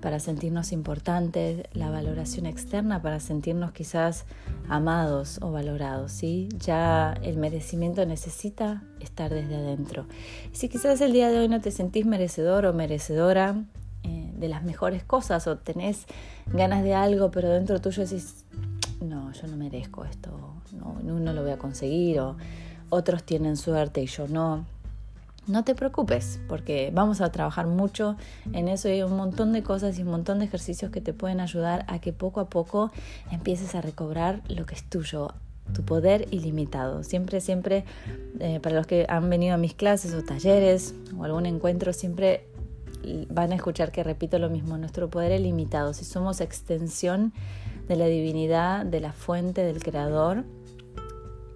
para 0.01 0.19
sentirnos 0.19 0.73
importantes, 0.73 1.63
la 1.71 1.89
valoración 1.91 2.45
externa 2.45 3.01
para 3.01 3.21
sentirnos 3.21 3.71
quizás 3.71 4.25
amados 4.67 5.39
o 5.41 5.49
valorados, 5.53 6.11
¿sí? 6.11 6.49
Ya 6.59 7.13
el 7.23 7.37
merecimiento 7.37 8.05
necesita 8.05 8.83
estar 8.99 9.33
desde 9.33 9.55
adentro. 9.55 10.07
Si 10.51 10.67
quizás 10.67 10.99
el 10.99 11.13
día 11.13 11.29
de 11.29 11.39
hoy 11.39 11.47
no 11.47 11.61
te 11.61 11.71
sentís 11.71 12.05
merecedor 12.05 12.65
o 12.65 12.73
merecedora 12.73 13.63
eh, 14.03 14.29
de 14.37 14.49
las 14.49 14.63
mejores 14.63 15.05
cosas 15.05 15.47
o 15.47 15.57
tenés 15.57 16.05
ganas 16.47 16.83
de 16.83 16.93
algo, 16.93 17.31
pero 17.31 17.49
dentro 17.49 17.79
tuyo 17.79 18.03
decís, 18.03 18.44
no, 19.05 19.31
yo 19.31 19.47
no 19.47 19.57
merezco 19.57 20.05
esto, 20.05 20.31
no, 20.73 20.99
no 21.01 21.33
lo 21.33 21.41
voy 21.41 21.51
a 21.51 21.57
conseguir, 21.57 22.19
o 22.19 22.35
otros 22.89 23.23
tienen 23.23 23.57
suerte 23.57 24.01
y 24.01 24.07
yo 24.07 24.27
no. 24.27 24.65
No 25.47 25.63
te 25.63 25.75
preocupes, 25.75 26.39
porque 26.47 26.91
vamos 26.91 27.21
a 27.21 27.31
trabajar 27.31 27.67
mucho 27.67 28.17
en 28.51 28.67
eso 28.67 28.89
y 28.89 28.93
hay 28.93 29.03
un 29.03 29.15
montón 29.15 29.53
de 29.53 29.61
cosas 29.61 29.99
y 29.99 30.01
un 30.01 30.09
montón 30.09 30.39
de 30.39 30.45
ejercicios 30.45 30.91
que 30.91 31.01
te 31.01 31.13
pueden 31.13 31.39
ayudar 31.39 31.85
a 31.87 31.99
que 31.99 32.13
poco 32.13 32.39
a 32.39 32.49
poco 32.49 32.91
empieces 33.31 33.75
a 33.75 33.81
recobrar 33.81 34.41
lo 34.47 34.65
que 34.65 34.73
es 34.73 34.83
tuyo, 34.89 35.35
tu 35.71 35.83
poder 35.83 36.27
ilimitado. 36.31 37.03
Siempre, 37.03 37.41
siempre, 37.41 37.85
eh, 38.39 38.59
para 38.59 38.75
los 38.75 38.87
que 38.87 39.05
han 39.07 39.29
venido 39.29 39.53
a 39.53 39.57
mis 39.57 39.75
clases 39.75 40.15
o 40.15 40.23
talleres 40.23 40.95
o 41.15 41.23
algún 41.23 41.45
encuentro, 41.45 41.93
siempre 41.93 42.47
van 43.29 43.51
a 43.51 43.55
escuchar 43.55 43.91
que 43.91 44.03
repito 44.03 44.39
lo 44.39 44.49
mismo, 44.49 44.77
nuestro 44.77 45.09
poder 45.09 45.39
ilimitado. 45.39 45.93
Si 45.93 46.05
somos 46.05 46.41
extensión 46.41 47.33
de 47.87 47.95
la 47.95 48.05
divinidad, 48.05 48.85
de 48.85 48.99
la 48.99 49.13
fuente, 49.13 49.63
del 49.63 49.81
creador, 49.81 50.45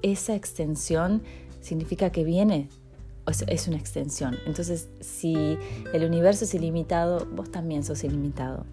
esa 0.01 0.35
extensión 0.35 1.21
significa 1.61 2.11
que 2.11 2.23
viene 2.23 2.69
es 3.47 3.67
una 3.67 3.77
extensión. 3.77 4.37
Entonces, 4.45 4.89
si 5.01 5.57
el 5.93 6.03
universo 6.03 6.45
es 6.45 6.53
ilimitado, 6.53 7.27
vos 7.31 7.51
también 7.51 7.83
sos 7.83 8.03
ilimitado. 8.03 8.65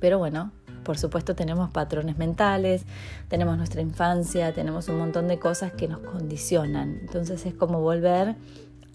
Pero 0.00 0.18
bueno, 0.18 0.52
por 0.84 0.98
supuesto 0.98 1.34
tenemos 1.34 1.70
patrones 1.70 2.16
mentales, 2.18 2.84
tenemos 3.28 3.56
nuestra 3.56 3.80
infancia, 3.82 4.54
tenemos 4.54 4.88
un 4.88 4.98
montón 4.98 5.28
de 5.28 5.38
cosas 5.38 5.72
que 5.72 5.88
nos 5.88 6.00
condicionan. 6.00 6.98
Entonces 7.00 7.44
es 7.46 7.54
como 7.54 7.80
volver 7.80 8.36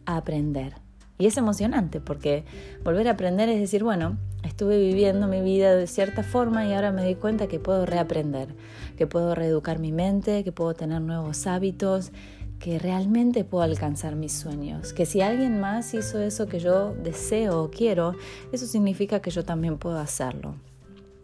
a 0.05 0.17
aprender. 0.17 0.75
Y 1.21 1.27
es 1.27 1.37
emocionante 1.37 1.99
porque 1.99 2.45
volver 2.83 3.07
a 3.07 3.11
aprender 3.11 3.47
es 3.47 3.59
decir, 3.59 3.83
bueno, 3.83 4.17
estuve 4.43 4.79
viviendo 4.79 5.27
mi 5.27 5.39
vida 5.41 5.75
de 5.75 5.85
cierta 5.85 6.23
forma 6.23 6.65
y 6.65 6.73
ahora 6.73 6.91
me 6.91 7.05
di 7.05 7.13
cuenta 7.13 7.45
que 7.45 7.59
puedo 7.59 7.85
reaprender, 7.85 8.55
que 8.97 9.05
puedo 9.05 9.35
reeducar 9.35 9.77
mi 9.77 9.91
mente, 9.91 10.43
que 10.43 10.51
puedo 10.51 10.73
tener 10.73 10.99
nuevos 10.99 11.45
hábitos, 11.45 12.11
que 12.57 12.79
realmente 12.79 13.43
puedo 13.43 13.63
alcanzar 13.63 14.15
mis 14.15 14.33
sueños, 14.33 14.93
que 14.93 15.05
si 15.05 15.21
alguien 15.21 15.59
más 15.59 15.93
hizo 15.93 16.19
eso 16.19 16.47
que 16.47 16.59
yo 16.59 16.95
deseo 16.95 17.65
o 17.65 17.69
quiero, 17.69 18.15
eso 18.51 18.65
significa 18.65 19.21
que 19.21 19.29
yo 19.29 19.45
también 19.45 19.77
puedo 19.77 19.99
hacerlo. 19.99 20.55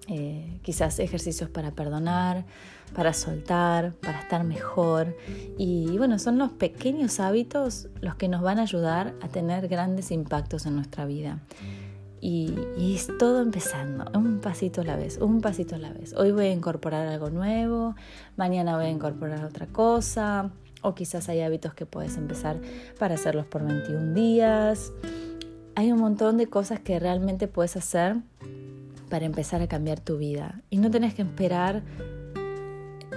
Eh, 0.09 0.59
quizás 0.61 0.99
ejercicios 0.99 1.49
para 1.49 1.71
perdonar, 1.71 2.45
para 2.95 3.11
soltar, 3.13 3.93
para 3.95 4.21
estar 4.21 4.43
mejor. 4.45 5.17
Y 5.57 5.97
bueno, 5.97 6.17
son 6.17 6.37
los 6.37 6.51
pequeños 6.53 7.19
hábitos 7.19 7.89
los 7.99 8.15
que 8.15 8.29
nos 8.29 8.41
van 8.41 8.59
a 8.59 8.61
ayudar 8.61 9.13
a 9.21 9.27
tener 9.27 9.67
grandes 9.67 10.11
impactos 10.11 10.65
en 10.65 10.75
nuestra 10.75 11.05
vida. 11.05 11.39
Y, 12.21 12.55
y, 12.77 12.95
es 12.95 13.09
todo 13.19 13.41
empezando, 13.41 14.09
un 14.17 14.39
pasito 14.39 14.81
a 14.81 14.83
la 14.85 14.95
vez, 14.95 15.19
un 15.19 15.41
pasito 15.41 15.75
a 15.75 15.77
la 15.77 15.93
vez. 15.93 16.13
Hoy 16.13 16.31
voy 16.31 16.45
a 16.45 16.51
incorporar 16.51 17.05
algo 17.05 17.29
nuevo, 17.29 17.95
mañana 18.37 18.75
voy 18.75 18.85
a 18.85 18.89
incorporar 18.89 19.45
otra 19.45 19.67
cosa, 19.67 20.49
o 20.81 20.95
quizás 20.95 21.29
hay 21.29 21.41
hábitos 21.41 21.75
que 21.75 21.85
puedes 21.85 22.17
empezar 22.17 22.59
para 22.97 23.15
hacerlos 23.15 23.45
por 23.45 23.63
21 23.63 24.13
días. 24.13 24.91
Hay 25.75 25.91
un 25.91 25.99
montón 25.99 26.37
de 26.37 26.47
cosas 26.47 26.79
que 26.79 26.99
realmente 26.99 27.47
puedes 27.47 27.77
hacer 27.77 28.15
para 29.09 29.25
empezar 29.25 29.61
a 29.61 29.67
cambiar 29.67 29.99
tu 29.99 30.17
vida. 30.17 30.61
Y 30.69 30.77
no 30.77 30.91
tenés 30.91 31.13
que 31.13 31.23
esperar 31.23 31.83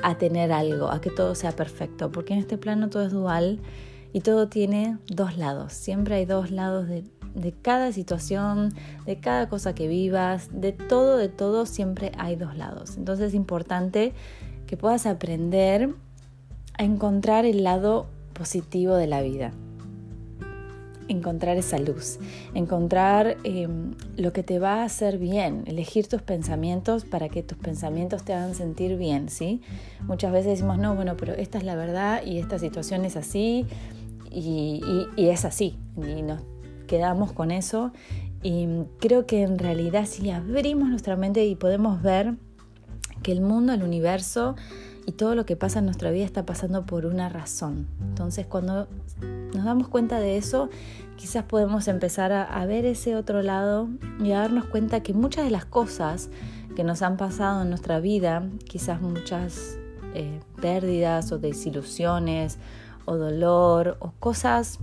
a 0.03 0.17
tener 0.17 0.53
algo, 0.53 0.91
a 0.91 1.01
que 1.01 1.11
todo 1.11 1.35
sea 1.35 1.53
perfecto, 1.53 2.11
porque 2.11 2.33
en 2.33 2.41
este 2.41 2.57
plano 2.59 2.89
todo 2.89 3.05
es 3.05 3.13
dual 3.13 3.61
y 4.13 4.21
todo 4.21 4.49
tiene 4.49 4.99
dos 5.09 5.37
lados. 5.37 5.73
Siempre 5.73 6.15
hay 6.15 6.25
dos 6.25 6.51
lados 6.51 6.89
de, 6.89 7.05
de 7.35 7.53
cada 7.53 7.93
situación, 7.93 8.73
de 9.05 9.21
cada 9.21 9.49
cosa 9.49 9.75
que 9.75 9.89
vivas, 9.89 10.49
de 10.53 10.73
todo, 10.73 11.17
de 11.17 11.29
todo, 11.29 11.67
siempre 11.67 12.13
hay 12.19 12.37
dos 12.37 12.57
lados. 12.57 12.97
Entonces 12.97 13.29
es 13.29 13.35
importante 13.35 14.15
que 14.67 14.77
puedas 14.77 15.07
aprender 15.07 15.95
encontrar 16.79 17.45
el 17.45 17.63
lado 17.63 18.07
positivo 18.33 18.95
de 18.95 19.07
la 19.07 19.21
vida, 19.23 19.53
encontrar 21.11 21.57
esa 21.57 21.79
luz, 21.79 22.19
encontrar 22.55 23.37
em, 23.45 23.95
lo 24.17 24.33
que 24.33 24.43
te 24.43 24.59
va 24.59 24.83
a 24.83 24.85
hacer 24.85 25.19
bien, 25.19 25.65
elegir 25.67 26.07
tus 26.07 26.23
pensamientos 26.23 27.05
para 27.05 27.29
que 27.29 27.43
tus 27.43 27.59
pensamientos 27.59 28.25
te 28.25 28.33
hagan 28.33 28.55
sentir 28.55 28.97
bien, 28.97 29.29
¿sí? 29.29 29.61
Muchas 30.07 30.33
veces 30.33 30.53
decimos, 30.53 30.79
no, 30.79 30.95
bueno, 30.95 31.17
pero 31.17 31.35
esta 31.35 31.59
es 31.59 31.65
la 31.65 31.75
verdad 31.75 32.23
y 32.25 32.39
esta 32.39 32.59
situación 32.59 33.05
es 33.05 33.17
así 33.17 33.67
y, 34.31 34.81
y 35.17 35.29
es 35.29 35.45
así, 35.45 35.77
y 35.97 36.23
nos 36.23 36.41
quedamos 36.87 37.33
con 37.33 37.51
eso. 37.51 37.93
Y 38.43 38.67
creo 38.99 39.27
que 39.27 39.43
en 39.43 39.59
realidad 39.59 40.07
si 40.07 40.31
abrimos 40.31 40.89
nuestra 40.89 41.17
mente 41.17 41.45
y 41.45 41.57
podemos 41.57 42.01
ver 42.03 42.37
que 43.23 43.33
el 43.33 43.41
mundo, 43.41 43.73
el 43.73 43.83
universo, 43.83 44.55
y 45.11 45.13
todo 45.13 45.35
lo 45.35 45.45
que 45.45 45.57
pasa 45.57 45.81
en 45.81 45.87
nuestra 45.87 46.13
vida 46.13 46.25
está 46.25 46.47
pasando 46.47 46.87
por 46.87 47.05
una 47.05 47.29
razón. 47.29 47.89
Entonces 48.01 48.47
cuando 48.47 48.87
nos 49.53 49.65
damos 49.65 49.89
cuenta 49.89 50.21
de 50.21 50.37
eso, 50.37 50.71
quizás 51.17 51.43
podemos 51.43 51.89
empezar 51.89 52.31
a, 52.31 52.65
ver 52.67 52.85
ese 52.85 53.17
otro 53.17 53.43
lado 53.43 53.89
y 54.23 54.31
a 54.31 54.39
darnos 54.39 54.67
cuenta 54.67 55.03
que 55.03 55.13
muchas 55.13 55.45
de 55.45 55.51
las 55.51 55.65
cosas 55.65 56.31
que 56.77 56.85
nos 56.85 57.03
han 57.03 57.17
pasado 57.17 57.63
en 57.63 57.71
nuestra 57.71 57.99
vida, 57.99 58.45
quizás 58.69 59.03
muchas 59.03 59.77
eh, 60.15 60.39
pérdidas 60.63 61.33
o 61.33 61.41
desilusiones 61.41 62.59
o 63.05 63.17
dolor 63.17 63.97
o 63.99 64.13
cosas 64.21 64.79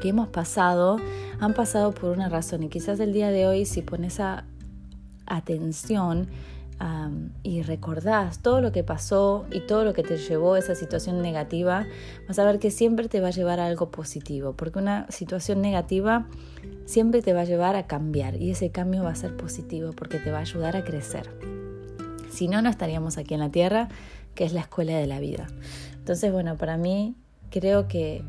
que 0.00 0.08
hemos 0.08 0.26
pasado, 0.26 0.96
han 1.38 1.54
pasado 1.54 1.92
por 1.92 2.10
una 2.10 2.28
razón 2.28 2.64
y 2.64 2.68
quizás 2.68 2.98
el 2.98 3.12
día 3.12 3.30
de 3.30 3.46
hoy 3.46 3.66
si 3.66 3.82
pones 3.82 4.18
a, 4.18 4.46
atención, 5.26 6.26
y 7.42 7.62
recordás 7.62 8.40
todo 8.40 8.60
lo 8.60 8.72
que 8.72 8.82
pasó 8.82 9.46
y 9.50 9.60
todo 9.60 9.84
lo 9.84 9.92
que 9.92 10.02
te 10.02 10.16
llevó 10.16 10.54
a 10.54 10.58
esa 10.58 10.74
situación 10.74 11.22
negativa, 11.22 11.86
vas 12.26 12.38
a 12.38 12.44
ver 12.44 12.58
que 12.58 12.70
siempre 12.70 13.08
te 13.08 13.20
va 13.20 13.28
a 13.28 13.30
llevar 13.30 13.60
a 13.60 13.66
algo 13.66 13.90
positivo, 13.90 14.54
porque 14.54 14.78
una 14.78 15.06
situación 15.08 15.60
negativa 15.60 16.26
siempre 16.86 17.22
te 17.22 17.32
va 17.32 17.42
a 17.42 17.44
llevar 17.44 17.76
a 17.76 17.86
cambiar 17.86 18.36
y 18.36 18.50
ese 18.50 18.70
cambio 18.70 19.04
va 19.04 19.10
a 19.10 19.14
ser 19.14 19.36
positivo 19.36 19.92
porque 19.92 20.18
te 20.18 20.30
va 20.30 20.38
a 20.38 20.42
ayudar 20.42 20.76
a 20.76 20.84
crecer. 20.84 21.30
Si 22.30 22.48
no, 22.48 22.62
no 22.62 22.70
estaríamos 22.70 23.18
aquí 23.18 23.34
en 23.34 23.40
la 23.40 23.50
Tierra, 23.50 23.88
que 24.34 24.44
es 24.44 24.52
la 24.52 24.60
escuela 24.60 24.96
de 24.96 25.06
la 25.06 25.20
vida. 25.20 25.46
Entonces, 25.94 26.32
bueno, 26.32 26.56
para 26.56 26.78
mí 26.78 27.14
creo 27.50 27.86
que 27.86 28.24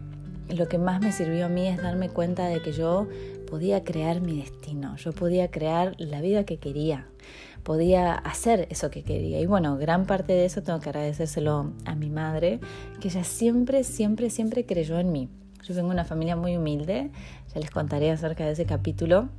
lo 0.50 0.68
que 0.68 0.78
más 0.78 1.02
me 1.02 1.12
sirvió 1.12 1.46
a 1.46 1.50
mí 1.50 1.68
es 1.68 1.82
darme 1.82 2.10
cuenta 2.10 2.48
de 2.48 2.62
que 2.62 2.74
yo 2.74 3.08
podía 3.50 3.84
crear 3.84 4.20
mi 4.22 4.38
destino, 4.38 4.96
yo 4.98 5.12
podía 5.12 5.50
crear 5.50 5.96
la 5.98 6.22
vida 6.22 6.44
que 6.44 6.58
quería 6.58 7.08
podía 7.63 8.13
hacer 8.13 8.67
eso 8.70 8.91
que 8.91 9.03
quería. 9.03 9.39
Y 9.39 9.46
bueno, 9.46 9.77
gran 9.77 10.05
parte 10.05 10.34
de 10.34 10.46
eso 10.46 10.62
tengo 10.62 10.79
que 10.79 10.89
agradecérselo 10.89 11.72
a 11.86 11.96
mi 11.96 12.10
madre, 12.10 12.60
que 13.00 13.08
ella 13.08 13.24
siempre, 13.24 13.84
siempre, 13.84 14.29
siempre 14.29 14.65
creyó 14.65 15.00
en 15.00 15.12
mí. 15.12 15.29
Yo 15.63 15.74
vengo 15.74 15.89
de 15.89 15.93
una 15.93 16.05
familia 16.05 16.36
muy 16.36 16.58
humilde, 16.58 17.10
ya 17.53 17.60
les 17.60 17.72
contaré 17.72 18.12
acerca 18.12 18.46
de 18.46 18.51
ese 18.51 18.65
capítulo, 18.65 19.29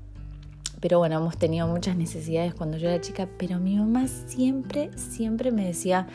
pero 0.81 0.99
bueno, 0.99 1.19
hemos 1.19 1.37
tenido 1.37 1.67
muchas 1.67 1.97
necesidades 1.97 2.55
cuando 2.55 2.79
yo 2.79 2.89
era 2.89 3.01
chica, 3.01 3.29
pero 3.39 3.59
mi 3.59 3.77
mamá 3.77 4.07
siempre, 4.09 4.91
siempre 4.97 5.51
me 5.51 5.67
decía, 5.67 6.07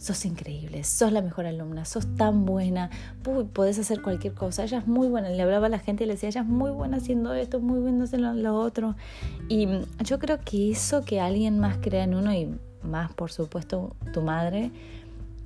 sos 0.00 0.24
increíble, 0.24 0.82
sos 0.82 1.12
la 1.12 1.20
mejor 1.20 1.44
alumna, 1.44 1.84
sos 1.84 2.16
tan 2.16 2.46
buena, 2.46 2.88
podés 3.52 3.78
hacer 3.78 4.00
cualquier 4.00 4.32
cosa, 4.32 4.64
ella 4.64 4.78
es 4.78 4.86
muy 4.86 5.08
buena, 5.08 5.28
le 5.28 5.42
hablaba 5.42 5.66
a 5.66 5.68
la 5.68 5.78
gente 5.78 6.04
y 6.04 6.06
le 6.06 6.14
decía, 6.14 6.30
ella 6.30 6.40
es 6.40 6.46
muy 6.46 6.70
buena 6.70 6.96
haciendo 6.96 7.34
esto, 7.34 7.60
muy 7.60 7.80
buena 7.80 8.04
haciendo 8.04 8.32
lo 8.32 8.56
otro. 8.56 8.96
Y 9.48 9.68
yo 10.02 10.18
creo 10.18 10.40
que 10.40 10.70
eso 10.70 11.04
que 11.04 11.20
alguien 11.20 11.58
más 11.58 11.76
crea 11.82 12.04
en 12.04 12.14
uno 12.14 12.32
y 12.32 12.48
más 12.82 13.12
por 13.12 13.30
supuesto 13.30 13.94
tu 14.14 14.22
madre, 14.22 14.70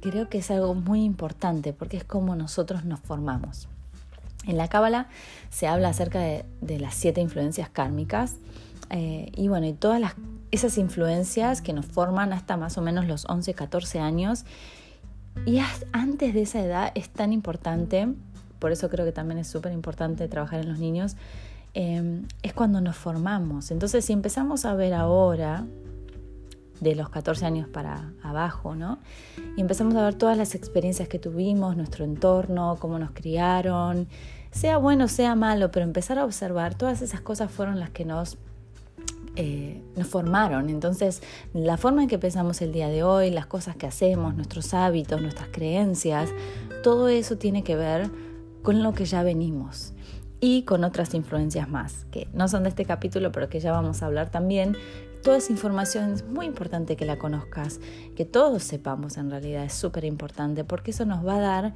creo 0.00 0.28
que 0.28 0.38
es 0.38 0.50
algo 0.52 0.74
muy 0.74 1.02
importante 1.02 1.72
porque 1.72 1.96
es 1.96 2.04
como 2.04 2.36
nosotros 2.36 2.84
nos 2.84 3.00
formamos. 3.00 3.68
En 4.46 4.56
la 4.56 4.68
Cábala 4.68 5.08
se 5.50 5.66
habla 5.66 5.88
acerca 5.88 6.20
de, 6.20 6.44
las 6.78 6.94
siete 6.94 7.20
influencias 7.20 7.70
kármicas 7.70 8.36
eh, 8.90 9.32
y 9.34 9.48
bueno, 9.48 9.66
y 9.66 9.72
todas 9.72 10.00
las 10.00 10.14
esas 10.54 10.78
influencias 10.78 11.60
que 11.60 11.72
nos 11.72 11.86
forman 11.86 12.32
hasta 12.32 12.56
más 12.56 12.78
o 12.78 12.82
menos 12.82 13.06
los 13.06 13.26
11, 13.28 13.54
14 13.54 13.98
años. 13.98 14.44
Y 15.46 15.60
antes 15.92 16.32
de 16.32 16.42
esa 16.42 16.60
edad 16.60 16.92
es 16.94 17.10
tan 17.10 17.32
importante, 17.32 18.08
por 18.60 18.70
eso 18.72 18.88
creo 18.88 19.04
que 19.04 19.12
también 19.12 19.38
es 19.38 19.48
súper 19.48 19.72
importante 19.72 20.28
trabajar 20.28 20.60
en 20.60 20.68
los 20.68 20.78
niños, 20.78 21.16
em, 21.74 22.26
es 22.42 22.54
cuando 22.54 22.80
nos 22.80 22.96
formamos. 22.96 23.70
Entonces 23.70 24.04
si 24.04 24.12
empezamos 24.12 24.64
a 24.64 24.74
ver 24.74 24.94
ahora, 24.94 25.66
de 26.80 26.94
los 26.94 27.08
14 27.08 27.46
años 27.46 27.68
para 27.68 28.12
abajo, 28.22 28.74
¿no? 28.74 28.98
Y 29.56 29.60
empezamos 29.60 29.94
a 29.94 30.02
ver 30.02 30.14
todas 30.14 30.36
las 30.36 30.54
experiencias 30.54 31.08
que 31.08 31.18
tuvimos, 31.18 31.76
nuestro 31.76 32.04
entorno, 32.04 32.76
cómo 32.80 32.98
nos 32.98 33.12
criaron, 33.12 34.08
sea 34.50 34.76
bueno, 34.76 35.08
sea 35.08 35.34
malo, 35.34 35.70
pero 35.70 35.84
empezar 35.84 36.18
a 36.18 36.24
observar, 36.24 36.74
todas 36.74 37.00
esas 37.02 37.20
cosas 37.20 37.50
fueron 37.50 37.80
las 37.80 37.90
que 37.90 38.04
nos 38.04 38.38
eh, 39.36 39.82
nos 39.96 40.06
formaron. 40.06 40.70
Entonces, 40.70 41.22
la 41.52 41.76
forma 41.76 42.02
en 42.02 42.08
que 42.08 42.18
pensamos 42.18 42.62
el 42.62 42.72
día 42.72 42.88
de 42.88 43.02
hoy, 43.02 43.30
las 43.30 43.46
cosas 43.46 43.76
que 43.76 43.86
hacemos, 43.86 44.34
nuestros 44.34 44.74
hábitos, 44.74 45.20
nuestras 45.20 45.48
creencias, 45.50 46.30
todo 46.82 47.08
eso 47.08 47.36
tiene 47.36 47.64
que 47.64 47.76
ver 47.76 48.10
con 48.62 48.82
lo 48.82 48.94
que 48.94 49.04
ya 49.04 49.22
venimos 49.22 49.92
y 50.40 50.62
con 50.62 50.84
otras 50.84 51.14
influencias 51.14 51.68
más, 51.68 52.06
que 52.10 52.28
no 52.32 52.48
son 52.48 52.64
de 52.64 52.68
este 52.68 52.84
capítulo, 52.84 53.32
pero 53.32 53.48
que 53.48 53.60
ya 53.60 53.72
vamos 53.72 54.02
a 54.02 54.06
hablar 54.06 54.30
también. 54.30 54.76
Toda 55.22 55.38
esa 55.38 55.52
información 55.52 56.12
es 56.12 56.24
muy 56.26 56.46
importante 56.46 56.96
que 56.96 57.06
la 57.06 57.18
conozcas, 57.18 57.80
que 58.14 58.24
todos 58.26 58.62
sepamos 58.62 59.16
en 59.16 59.30
realidad, 59.30 59.64
es 59.64 59.72
súper 59.72 60.04
importante, 60.04 60.62
porque 60.62 60.90
eso 60.90 61.06
nos 61.06 61.26
va 61.26 61.36
a 61.36 61.40
dar 61.40 61.74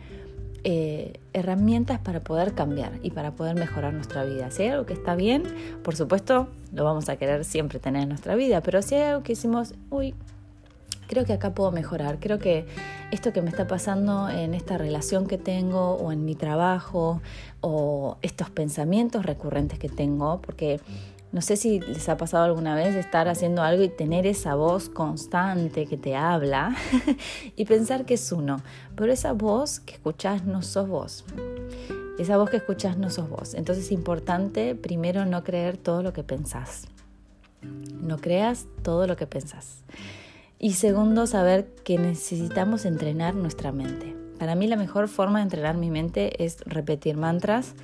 eh, 0.65 1.21
herramientas 1.33 1.99
para 2.01 2.21
poder 2.21 2.55
cambiar 2.55 2.93
y 3.03 3.11
para 3.11 3.33
poder 3.33 3.55
mejorar 3.55 3.95
nuestra 3.95 4.25
vida. 4.25 4.51
Si 4.51 4.63
hay 4.63 4.71
algo 4.71 4.87
que 4.87 4.95
está 4.95 5.15
bien, 5.15 5.45
por 5.83 5.95
supuesto, 5.97 6.49
lo 6.73 6.85
vamos 6.85 7.09
a 7.09 7.17
querer 7.17 7.45
siempre 7.45 7.79
tener 7.79 8.03
en 8.03 8.09
nuestra 8.09 8.35
vida, 8.35 8.61
pero 8.61 8.83
si 8.83 8.97
hay 8.97 9.03
algo 9.03 9.23
que 9.23 9.33
hicimos, 9.33 9.75
uy, 9.91 10.15
creo 11.07 11.25
que 11.25 11.33
acá 11.33 11.55
puedo 11.55 11.73
mejorar, 11.73 12.19
creo 12.21 12.39
que 12.39 12.67
esto 13.11 13.33
que 13.33 13.41
me 13.43 13.51
está 13.51 13.67
pasando 13.67 14.29
en 14.29 14.55
esta 14.55 14.79
relación 14.79 15.27
que 15.27 15.39
tengo 15.39 15.95
o 15.95 16.13
en 16.13 16.25
mi 16.25 16.35
trabajo 16.35 17.21
o 17.61 18.19
estos 18.23 18.51
pensamientos 18.51 19.25
recurrentes 19.25 19.79
que 19.79 19.89
tengo, 19.89 20.41
porque 20.43 20.81
no 21.31 21.43
sé 21.43 21.57
si 21.57 21.81
les 21.81 22.09
ha 22.09 22.17
pasado 22.17 22.45
alguna 22.45 22.75
vez 22.75 22.95
estar 22.95 23.29
haciendo 23.29 23.63
algo 23.63 23.83
y 23.83 23.89
tener 23.91 24.27
esa 24.27 24.55
voz 24.55 24.89
constante 24.89 25.87
que 25.87 25.99
te 25.99 26.17
habla 26.17 26.75
y 27.57 27.67
pensar 27.67 28.07
que 28.07 28.15
es 28.15 28.33
uno, 28.33 28.63
pero 28.97 29.13
esa 29.13 29.33
voz 29.33 29.81
que 29.81 29.95
escuchás 29.95 30.45
no 30.45 30.63
sos 30.63 30.89
vos. 30.89 31.25
Esa 32.19 32.39
voz 32.39 32.51
que 32.51 32.57
escuchás 32.57 32.97
no 32.97 33.11
sos 33.11 33.29
vos. 33.29 33.55
Entonces 33.55 33.85
es 33.85 33.93
importante 33.93 34.75
primero 34.75 35.27
no 35.27 35.45
creer 35.45 35.77
todo 35.77 36.03
lo 36.03 36.13
que 36.13 36.25
pensás. 36.25 36.89
No 37.63 38.17
creas 38.19 38.67
todo 38.83 39.07
lo 39.07 39.17
que 39.17 39.27
pensás. 39.27 39.85
Y 40.59 40.73
segundo, 40.73 41.27
saber 41.27 41.67
que 41.85 41.99
necesitamos 41.99 42.85
entrenar 42.85 43.35
nuestra 43.35 43.71
mente. 43.71 44.17
Para 44.39 44.55
mí 44.55 44.67
la 44.67 44.77
mejor 44.77 45.09
forma 45.09 45.39
de 45.39 45.45
entrenar 45.45 45.77
mi 45.77 45.91
mente 45.91 46.45
es 46.45 46.61
repetir 46.65 47.17
mantras 47.17 47.75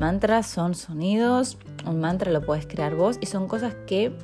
Mantras 0.00 0.46
son 0.46 0.74
sonidos, 0.74 1.58
un 1.86 2.00
mantra 2.00 2.32
lo 2.32 2.40
puedes 2.40 2.66
crear 2.66 2.94
vos 2.94 3.18
y 3.20 3.26
son 3.26 3.46
cosas 3.48 3.74
que 3.86 4.16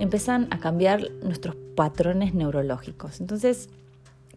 empiezan 0.00 0.48
a 0.50 0.58
cambiar 0.58 1.12
nuestros 1.22 1.54
patrones 1.76 2.34
neurológicos. 2.34 3.20
Entonces, 3.20 3.68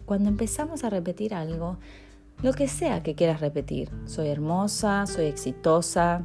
cuando 0.05 0.29
empezamos 0.29 0.83
a 0.83 0.91
repetir 0.91 1.33
algo, 1.33 1.79
lo 2.43 2.53
que 2.53 2.67
sea 2.67 3.01
que 3.01 3.15
quieras 3.15 3.41
repetir, 3.41 3.89
soy 4.05 4.27
hermosa, 4.27 5.07
soy 5.07 5.25
exitosa, 5.25 6.21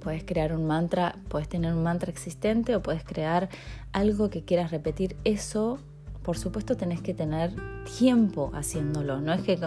puedes 0.00 0.22
crear 0.22 0.54
un 0.54 0.66
mantra, 0.66 1.16
puedes 1.30 1.48
tener 1.48 1.72
un 1.72 1.82
mantra 1.82 2.10
existente 2.10 2.76
o 2.76 2.82
puedes 2.82 3.04
crear 3.04 3.48
algo 3.92 4.28
que 4.28 4.44
quieras 4.44 4.70
repetir. 4.70 5.16
Eso, 5.24 5.78
por 6.22 6.36
supuesto, 6.36 6.76
tenés 6.76 7.00
que 7.00 7.14
tener 7.14 7.54
tiempo 7.96 8.50
haciéndolo. 8.52 9.18
No 9.22 9.32
es 9.32 9.40
que 9.40 9.58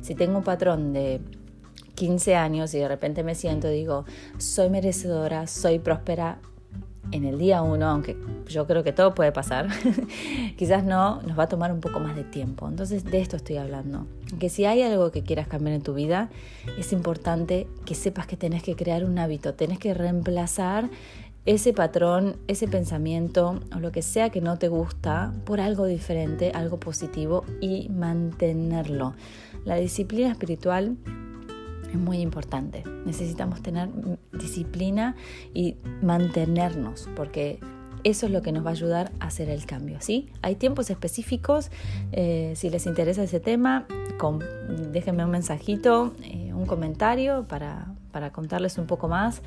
si 0.00 0.14
tengo 0.14 0.38
un 0.38 0.44
patrón 0.44 0.94
de 0.94 1.20
15 1.94 2.34
años 2.36 2.74
y 2.74 2.78
de 2.78 2.88
repente 2.88 3.22
me 3.22 3.34
siento 3.34 3.68
digo, 3.68 4.04
soy 4.38 4.70
merecedora, 4.70 5.46
soy 5.46 5.78
próspera 5.78 6.38
en 7.12 7.24
el 7.24 7.38
día 7.38 7.62
uno, 7.62 7.86
aunque 7.86 8.16
yo 8.48 8.66
creo 8.66 8.82
que 8.82 8.92
todo 8.92 9.14
puede 9.14 9.30
pasar, 9.30 9.68
quizás 10.56 10.84
no, 10.84 11.22
nos 11.22 11.38
va 11.38 11.44
a 11.44 11.48
tomar 11.48 11.72
un 11.72 11.80
poco 11.80 12.00
más 12.00 12.16
de 12.16 12.24
tiempo. 12.24 12.68
Entonces 12.68 13.04
de 13.04 13.20
esto 13.20 13.36
estoy 13.36 13.56
hablando. 13.56 14.06
Que 14.38 14.48
si 14.48 14.64
hay 14.64 14.82
algo 14.82 15.10
que 15.10 15.22
quieras 15.22 15.46
cambiar 15.46 15.76
en 15.76 15.82
tu 15.82 15.94
vida, 15.94 16.30
es 16.78 16.92
importante 16.92 17.68
que 17.84 17.94
sepas 17.94 18.26
que 18.26 18.36
tenés 18.36 18.62
que 18.62 18.74
crear 18.74 19.04
un 19.04 19.18
hábito, 19.18 19.54
tenés 19.54 19.78
que 19.78 19.94
reemplazar 19.94 20.88
ese 21.46 21.74
patrón, 21.74 22.36
ese 22.48 22.66
pensamiento 22.68 23.60
o 23.74 23.78
lo 23.78 23.92
que 23.92 24.00
sea 24.00 24.30
que 24.30 24.40
no 24.40 24.58
te 24.58 24.68
gusta 24.68 25.34
por 25.44 25.60
algo 25.60 25.84
diferente, 25.84 26.52
algo 26.54 26.80
positivo 26.80 27.44
y 27.60 27.90
mantenerlo. 27.90 29.14
La 29.64 29.76
disciplina 29.76 30.30
espiritual 30.30 30.96
es 31.94 32.00
muy 32.00 32.18
importante. 32.18 32.82
Necesitamos 33.06 33.62
tener 33.62 33.88
disciplina 34.32 35.14
y 35.52 35.76
mantenernos, 36.02 37.08
porque 37.14 37.60
eso 38.02 38.26
es 38.26 38.32
lo 38.32 38.42
que 38.42 38.52
nos 38.52 38.64
va 38.64 38.70
a 38.70 38.72
ayudar 38.72 39.12
a 39.20 39.26
hacer 39.26 39.48
el 39.48 39.64
cambio. 39.64 39.98
¿sí? 40.00 40.28
Hay 40.42 40.56
tiempos 40.56 40.90
específicos, 40.90 41.70
eh, 42.12 42.52
si 42.56 42.68
les 42.68 42.86
interesa 42.86 43.22
ese 43.22 43.40
tema, 43.40 43.86
déjenme 44.92 45.24
un 45.24 45.30
mensajito, 45.30 46.14
eh, 46.22 46.52
un 46.52 46.66
comentario 46.66 47.46
para, 47.48 47.86
contarles 48.32 48.78
un 48.78 48.86
poco 48.86 49.08
más. 49.08 49.42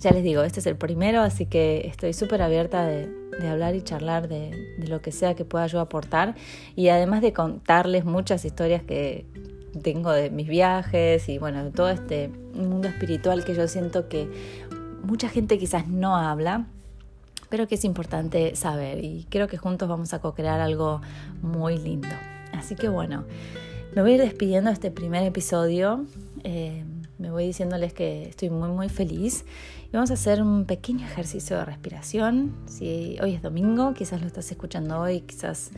Ya 0.00 0.10
les 0.10 0.22
digo, 0.22 0.42
este 0.42 0.60
es 0.60 0.66
el 0.66 0.76
primero, 0.76 1.22
así 1.22 1.46
que 1.46 1.86
estoy 1.86 2.12
súper 2.12 2.42
abierta 2.42 2.84
de, 2.84 3.08
hablar 3.48 3.74
y 3.74 3.82
charlar 3.82 4.28
de, 4.28 4.74
de, 4.78 4.86
lo 4.86 5.00
que 5.00 5.10
sea 5.10 5.34
que 5.34 5.44
pueda 5.44 5.66
yo 5.66 5.80
aportar 5.80 6.34
y 6.76 6.88
además 6.88 7.20
de 7.20 7.32
contarles 7.32 8.04
muchas 8.04 8.44
historias 8.44 8.82
que, 8.82 9.26
tengo 9.82 10.12
de 10.12 10.30
mis 10.30 10.48
viajes 10.48 11.28
y 11.28 11.38
bueno, 11.38 11.64
de 11.64 11.70
todo 11.70 11.90
este 11.90 12.28
mundo 12.54 12.88
espiritual 12.88 13.44
que 13.44 13.54
yo 13.54 13.68
siento 13.68 14.08
que 14.08 14.28
mucha 15.02 15.28
gente 15.28 15.58
quizás 15.58 15.86
no 15.88 16.16
habla, 16.16 16.66
pero 17.48 17.68
que 17.68 17.74
es 17.76 17.84
importante 17.84 18.56
saber 18.56 19.04
y 19.04 19.26
creo 19.30 19.48
que 19.48 19.58
juntos 19.58 19.88
vamos 19.88 20.14
a 20.14 20.20
co-crear 20.20 20.60
algo 20.60 21.00
muy 21.42 21.78
lindo. 21.78 22.08
Así 22.52 22.74
que 22.74 22.88
bueno, 22.88 23.24
me 23.94 24.02
voy 24.02 24.12
a 24.12 24.14
ir 24.14 24.20
despidiendo 24.20 24.70
de 24.70 24.74
este 24.74 24.90
primer 24.90 25.22
episodio. 25.22 26.04
Eh, 26.42 26.84
me 27.18 27.30
voy 27.30 27.46
diciéndoles 27.46 27.92
que 27.92 28.28
estoy 28.28 28.50
muy 28.50 28.68
muy 28.70 28.88
feliz 28.88 29.44
y 29.86 29.90
vamos 29.92 30.10
a 30.10 30.14
hacer 30.14 30.42
un 30.42 30.64
pequeño 30.64 31.06
ejercicio 31.06 31.56
de 31.56 31.64
respiración. 31.64 32.54
Si 32.66 33.16
hoy 33.22 33.34
es 33.34 33.42
domingo, 33.42 33.94
quizás 33.94 34.20
lo 34.20 34.26
estás 34.26 34.50
escuchando 34.50 34.98
hoy, 34.98 35.20
quizás 35.20 35.70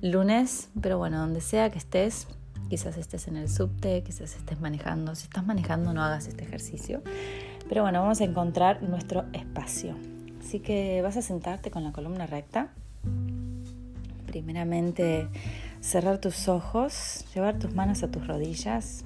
lunes, 0.00 0.68
pero 0.80 0.98
bueno, 0.98 1.18
donde 1.18 1.40
sea 1.40 1.70
que 1.70 1.78
estés, 1.78 2.28
Quizás 2.68 2.96
estés 2.96 3.28
en 3.28 3.36
el 3.36 3.48
subte, 3.48 4.02
quizás 4.02 4.34
estés 4.36 4.60
manejando. 4.60 5.14
Si 5.14 5.24
estás 5.24 5.44
manejando, 5.44 5.92
no 5.92 6.02
hagas 6.02 6.26
este 6.26 6.44
ejercicio. 6.44 7.02
Pero 7.68 7.82
bueno, 7.82 8.00
vamos 8.00 8.20
a 8.20 8.24
encontrar 8.24 8.82
nuestro 8.82 9.24
espacio. 9.32 9.96
Así 10.40 10.60
que 10.60 11.00
vas 11.02 11.16
a 11.16 11.22
sentarte 11.22 11.70
con 11.70 11.84
la 11.84 11.92
columna 11.92 12.26
recta. 12.26 12.68
Primeramente, 14.26 15.28
cerrar 15.80 16.18
tus 16.18 16.48
ojos, 16.48 17.24
llevar 17.34 17.58
tus 17.58 17.74
manos 17.74 18.02
a 18.02 18.10
tus 18.10 18.26
rodillas, 18.26 19.04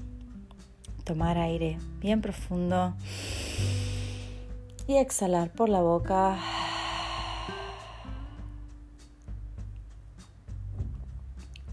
tomar 1.05 1.39
aire 1.39 1.79
bien 2.01 2.21
profundo 2.21 2.95
y 4.87 4.97
exhalar 4.97 5.51
por 5.51 5.69
la 5.69 5.81
boca 5.81 6.39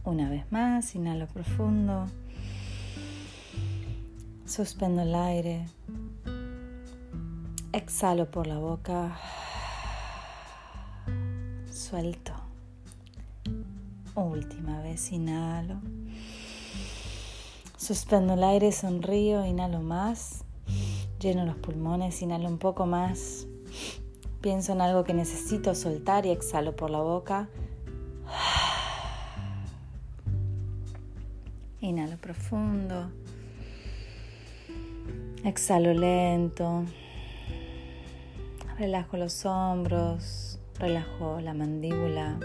Una 0.06 0.30
vez 0.30 0.46
más, 0.52 0.94
inhalo 0.94 1.26
profundo. 1.26 2.06
Suspendo 4.46 5.02
el 5.02 5.16
aire. 5.16 5.66
Exhalo 7.74 8.30
por 8.30 8.46
la 8.46 8.60
boca. 8.60 9.18
Suelto. 11.72 12.34
Última 14.14 14.80
vez, 14.84 15.12
inhalo. 15.12 15.80
Suspendo 17.76 18.36
el 18.36 18.44
aire, 18.44 18.72
sonrío, 18.72 19.44
inhalo 19.44 19.82
más. 19.82 20.44
Lleno 21.20 21.46
los 21.46 21.56
pulmones, 21.56 22.22
inhalo 22.22 22.48
un 22.48 22.60
poco 22.60 22.86
más. 22.86 23.48
Pienso 24.40 24.74
en 24.74 24.82
algo 24.82 25.04
que 25.04 25.16
necesito 25.16 25.74
soltar 25.74 26.28
y 26.28 26.30
exhalo 26.30 26.76
por 26.76 26.92
la 26.92 27.00
boca. 27.00 27.50
Profundo. 32.26 33.12
Exhalo 35.44 35.94
lento. 35.94 36.84
Relajo 38.80 39.18
los 39.18 39.46
hombros. 39.46 40.58
Relajo 40.80 41.40
la 41.40 41.54
mandíbula. 41.54 42.40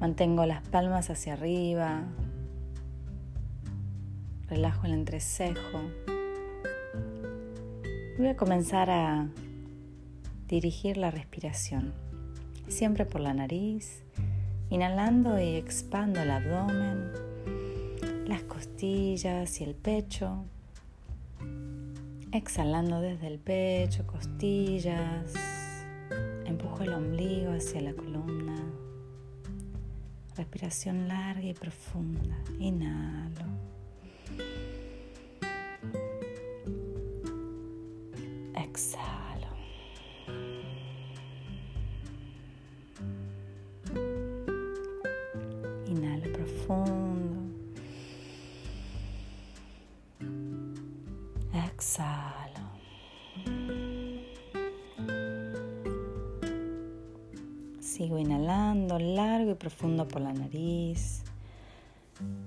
Mantengo 0.00 0.46
las 0.46 0.66
palmas 0.66 1.10
hacia 1.10 1.34
arriba. 1.34 2.04
Relajo 4.48 4.86
el 4.86 4.94
entrecejo. 4.94 5.82
Voy 8.16 8.28
a 8.28 8.36
comenzar 8.36 8.88
a 8.88 9.28
dirigir 10.48 10.96
la 10.96 11.10
respiración, 11.10 11.92
siempre 12.68 13.04
por 13.04 13.20
la 13.20 13.34
nariz, 13.34 14.04
inhalando 14.70 15.38
y 15.38 15.56
expando 15.56 16.22
el 16.22 16.30
abdomen, 16.30 17.25
las 18.26 18.42
costillas 18.42 19.60
y 19.60 19.64
el 19.64 19.74
pecho, 19.74 20.44
exhalando 22.32 23.00
desde 23.00 23.28
el 23.28 23.38
pecho, 23.38 24.06
costillas, 24.06 25.32
empujo 26.44 26.82
el 26.82 26.92
ombligo 26.92 27.52
hacia 27.52 27.80
la 27.80 27.92
columna, 27.92 28.56
respiración 30.36 31.08
larga 31.08 31.44
y 31.44 31.54
profunda, 31.54 32.36
inhalo. 32.58 33.46
Exhalo. 51.76 52.70
Sigo 57.80 58.18
inhalando 58.18 58.98
largo 58.98 59.50
y 59.50 59.54
profundo 59.56 60.08
por 60.08 60.22
la 60.22 60.32
nariz. 60.32 61.22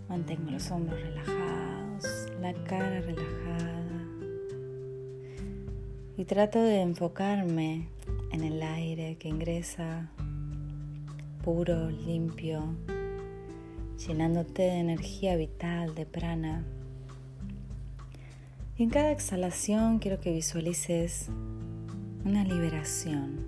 Mantengo 0.08 0.50
los 0.50 0.72
hombros 0.72 1.00
relajados, 1.00 2.28
la 2.42 2.54
cara 2.64 3.02
relajada. 3.02 4.08
Y 6.18 6.26
trato 6.26 6.64
de 6.64 6.82
enfocarme 6.82 7.88
en 8.32 8.44
el 8.44 8.64
aire 8.64 9.18
que 9.20 9.28
ingresa 9.28 10.10
puro, 11.44 11.92
limpio, 11.92 12.64
llenándote 14.08 14.64
de 14.64 14.80
energía 14.80 15.36
vital, 15.36 15.94
de 15.94 16.08
prana. 16.08 16.66
Y 18.80 18.84
en 18.84 18.92
cada 18.92 19.12
exhalación 19.12 20.00
quiero 20.00 20.22
que 20.22 20.32
visualices 20.32 21.28
una 22.24 22.46
liberación 22.46 23.46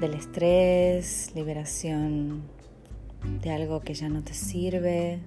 del 0.00 0.14
estrés, 0.14 1.32
liberación 1.34 2.42
de 3.42 3.50
algo 3.50 3.80
que 3.80 3.94
ya 3.94 4.08
no 4.08 4.22
te 4.22 4.34
sirve, 4.34 5.18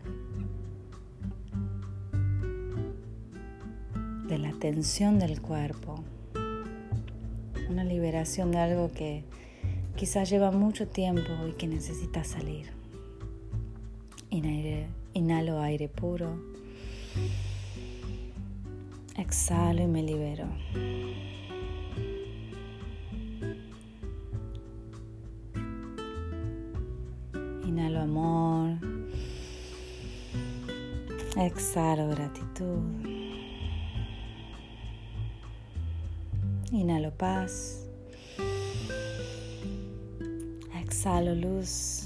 de 4.29 4.37
la 4.37 4.53
tensión 4.53 5.19
del 5.19 5.41
cuerpo, 5.41 6.01
una 7.69 7.83
liberación 7.83 8.51
de 8.51 8.57
algo 8.59 8.89
que 8.93 9.25
quizás 9.97 10.29
lleva 10.29 10.49
mucho 10.51 10.87
tiempo 10.87 11.29
y 11.49 11.51
que 11.57 11.67
necesita 11.67 12.23
salir. 12.23 12.71
inhalo 14.31 15.59
aire 15.59 15.89
puro. 15.89 16.37
Exhalo 19.15 19.83
y 19.83 19.87
me 19.87 20.01
libero. 20.01 20.47
Inhalo 27.63 28.01
amor. 28.01 28.77
Exhalo 31.37 32.09
gratitud. 32.09 32.79
Inhalo 36.71 37.11
paz. 37.11 37.87
Exhalo 40.81 41.35
luz. 41.35 42.02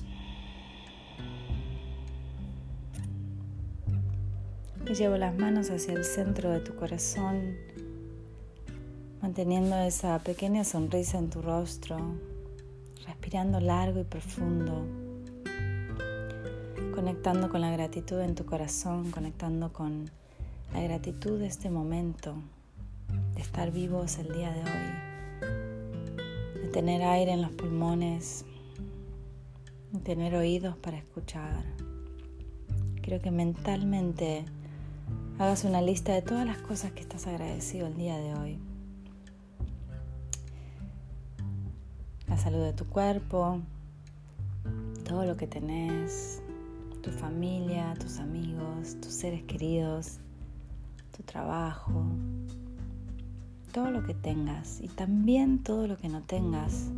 Y 4.89 4.93
llevo 4.93 5.17
las 5.17 5.37
manos 5.37 5.69
hacia 5.69 5.93
el 5.93 6.05
centro 6.05 6.49
de 6.49 6.61
tu 6.61 6.73
corazón, 6.75 7.57
manteniendo 9.21 9.75
esa 9.79 10.17
pequeña 10.19 10.63
sonrisa 10.63 11.17
en 11.17 11.29
tu 11.29 11.41
rostro, 11.41 11.97
respirando 13.05 13.59
largo 13.59 13.99
y 13.99 14.05
profundo, 14.05 14.85
conectando 16.95 17.49
con 17.49 17.59
la 17.61 17.71
gratitud 17.71 18.21
en 18.21 18.35
tu 18.35 18.45
corazón, 18.45 19.11
conectando 19.11 19.73
con 19.73 20.09
la 20.73 20.81
gratitud 20.81 21.37
de 21.37 21.47
este 21.47 21.69
momento, 21.69 22.35
de 23.35 23.41
estar 23.41 23.71
vivos 23.71 24.17
el 24.19 24.33
día 24.33 24.53
de 24.53 24.61
hoy, 24.61 26.61
de 26.61 26.69
tener 26.69 27.03
aire 27.03 27.33
en 27.33 27.41
los 27.41 27.51
pulmones, 27.51 28.45
de 29.91 29.99
tener 29.99 30.33
oídos 30.35 30.77
para 30.77 30.97
escuchar. 30.97 31.65
Creo 33.01 33.21
que 33.21 33.31
mentalmente 33.31 34.45
hagas 35.39 35.65
una 35.65 35.81
lista 35.81 36.13
de 36.13 36.23
todas 36.23 36.45
las 36.45 36.57
cosas 36.57 36.91
que 36.93 37.01
estás 37.01 37.27
agradecido 37.27 37.87
el 37.87 37.95
día 37.95 38.17
de 38.17 38.33
hoy. 38.33 38.59
La 42.27 42.37
salud 42.37 42.63
de 42.63 42.73
tu 42.73 42.87
cuerpo, 42.87 43.61
todo 45.07 45.25
lo 45.25 45.37
que 45.37 45.45
tenés, 45.45 46.41
tu 47.03 47.11
familia, 47.11 47.93
tus 47.99 48.17
amigos, 48.17 48.99
tus 48.99 49.13
seres 49.13 49.43
queridos, 49.43 50.17
tu 51.15 51.21
trabajo, 51.23 52.03
todo 53.71 53.91
lo 53.91 54.03
que 54.03 54.15
tengas 54.15 54.81
y 54.81 54.87
también 54.87 55.61
todo 55.61 55.87
lo 55.87 55.97
que 55.97 56.09
no 56.09 56.23
tengas. 56.23 56.89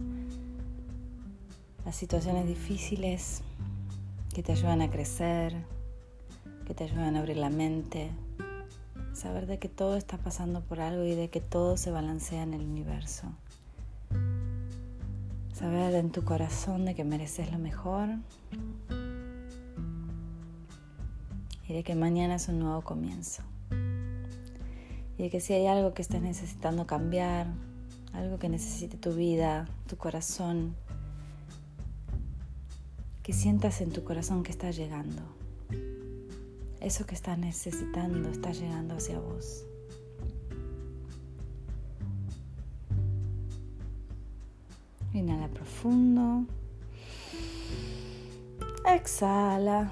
Las 1.86 1.98
situaciones 1.98 2.48
difíciles 2.48 3.42
que 4.34 4.44
te 4.44 4.54
ayudan 4.54 4.82
a 4.82 4.90
crecer, 4.90 5.56
que 6.70 6.76
te 6.76 6.84
ayudan 6.84 7.16
a 7.16 7.22
abrir 7.22 7.38
la 7.38 7.50
mente, 7.50 8.12
saber 9.14 9.48
de 9.48 9.58
que 9.58 9.68
todo 9.68 9.96
está 9.96 10.20
pasando 10.20 10.62
por 10.62 10.82
algo 10.82 11.04
y 11.04 11.16
de 11.16 11.28
que 11.28 11.42
todo 11.42 11.78
se 11.78 11.90
balancea 11.90 12.44
en 12.44 12.54
el 12.54 12.62
universo. 12.62 13.26
Saber 15.52 15.96
en 15.96 16.12
tu 16.12 16.24
corazón 16.24 16.86
de 16.86 16.94
que 16.94 17.04
mereces 17.04 17.52
lo 17.52 17.58
mejor 17.58 18.10
y 21.68 21.74
de 21.74 21.84
que 21.84 21.96
mañana 21.96 22.36
es 22.36 22.48
un 22.50 22.60
nuevo 22.60 22.84
comienzo. 22.84 23.42
Y 25.18 25.24
de 25.24 25.30
que 25.32 25.40
si 25.40 25.54
hay 25.54 25.66
algo 25.66 25.96
que 25.96 26.04
estás 26.04 26.22
necesitando 26.22 26.86
cambiar, 26.86 27.48
algo 28.14 28.38
que 28.38 28.48
necesite 28.48 28.96
tu 28.96 29.16
vida, 29.16 29.68
tu 29.88 29.98
corazón, 29.98 30.76
que 33.24 33.34
sientas 33.34 33.82
en 33.82 33.92
tu 33.92 34.04
corazón 34.04 34.44
que 34.44 34.52
está 34.52 34.70
llegando 34.70 35.39
eso 36.82 37.06
que 37.06 37.16
estás 37.16 37.38
necesitando 37.38 38.30
está 38.30 38.52
llegando 38.52 38.96
hacia 38.96 39.20
vos. 39.20 39.66
Inhala 45.14 45.48
profundo. 45.50 46.46
Exhala. 48.86 49.92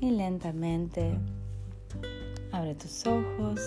Y 0.00 0.10
lentamente 0.10 1.14
abre 2.52 2.74
tus 2.74 3.06
ojos. 3.06 3.60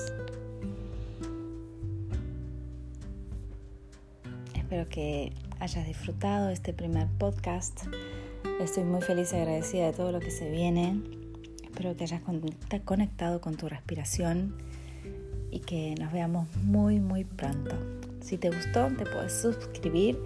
Espero 4.56 4.90
que 4.90 5.32
hayas 5.60 5.86
disfrutado 5.86 6.50
este 6.50 6.74
primer 6.74 7.08
podcast. 7.20 7.84
Estoy 8.60 8.84
muy 8.84 9.02
feliz 9.02 9.32
y 9.32 9.36
agradecida 9.36 9.86
de 9.86 9.94
todo 9.94 10.12
lo 10.12 10.20
que 10.20 10.32
se 10.32 10.50
viene. 10.50 11.23
Espero 11.74 11.98
que 11.98 12.04
hayas 12.04 12.22
conectado 12.86 13.42
con 13.42 13.58
tu 13.58 13.68
respiración 13.68 14.54
y 15.50 15.58
que 15.62 15.96
nos 16.00 16.14
veamos 16.14 16.48
muy 16.58 17.00
muy 17.00 17.24
pronto. 17.24 17.76
Si 18.22 18.38
te 18.38 18.52
gustó, 18.52 18.90
te 18.96 19.08
puedes 19.08 19.34
suscribir, 19.42 20.20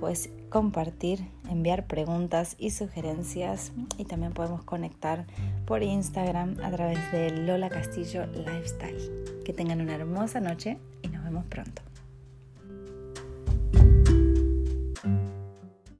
puedes 0.00 0.30
compartir, 0.48 1.20
enviar 1.50 1.86
preguntas 1.86 2.56
y 2.58 2.70
sugerencias 2.70 3.72
y 3.98 4.06
también 4.06 4.32
podemos 4.32 4.64
conectar 4.64 5.26
por 5.66 5.82
Instagram 5.82 6.56
a 6.62 6.70
través 6.70 7.12
de 7.12 7.30
Lola 7.30 7.68
Castillo 7.68 8.24
Lifestyle. 8.28 9.42
Que 9.44 9.52
tengan 9.52 9.82
una 9.82 9.96
hermosa 9.96 10.40
noche 10.40 10.78
y 11.02 11.08
nos 11.08 11.22
vemos 11.24 11.44
pronto. 11.44 11.82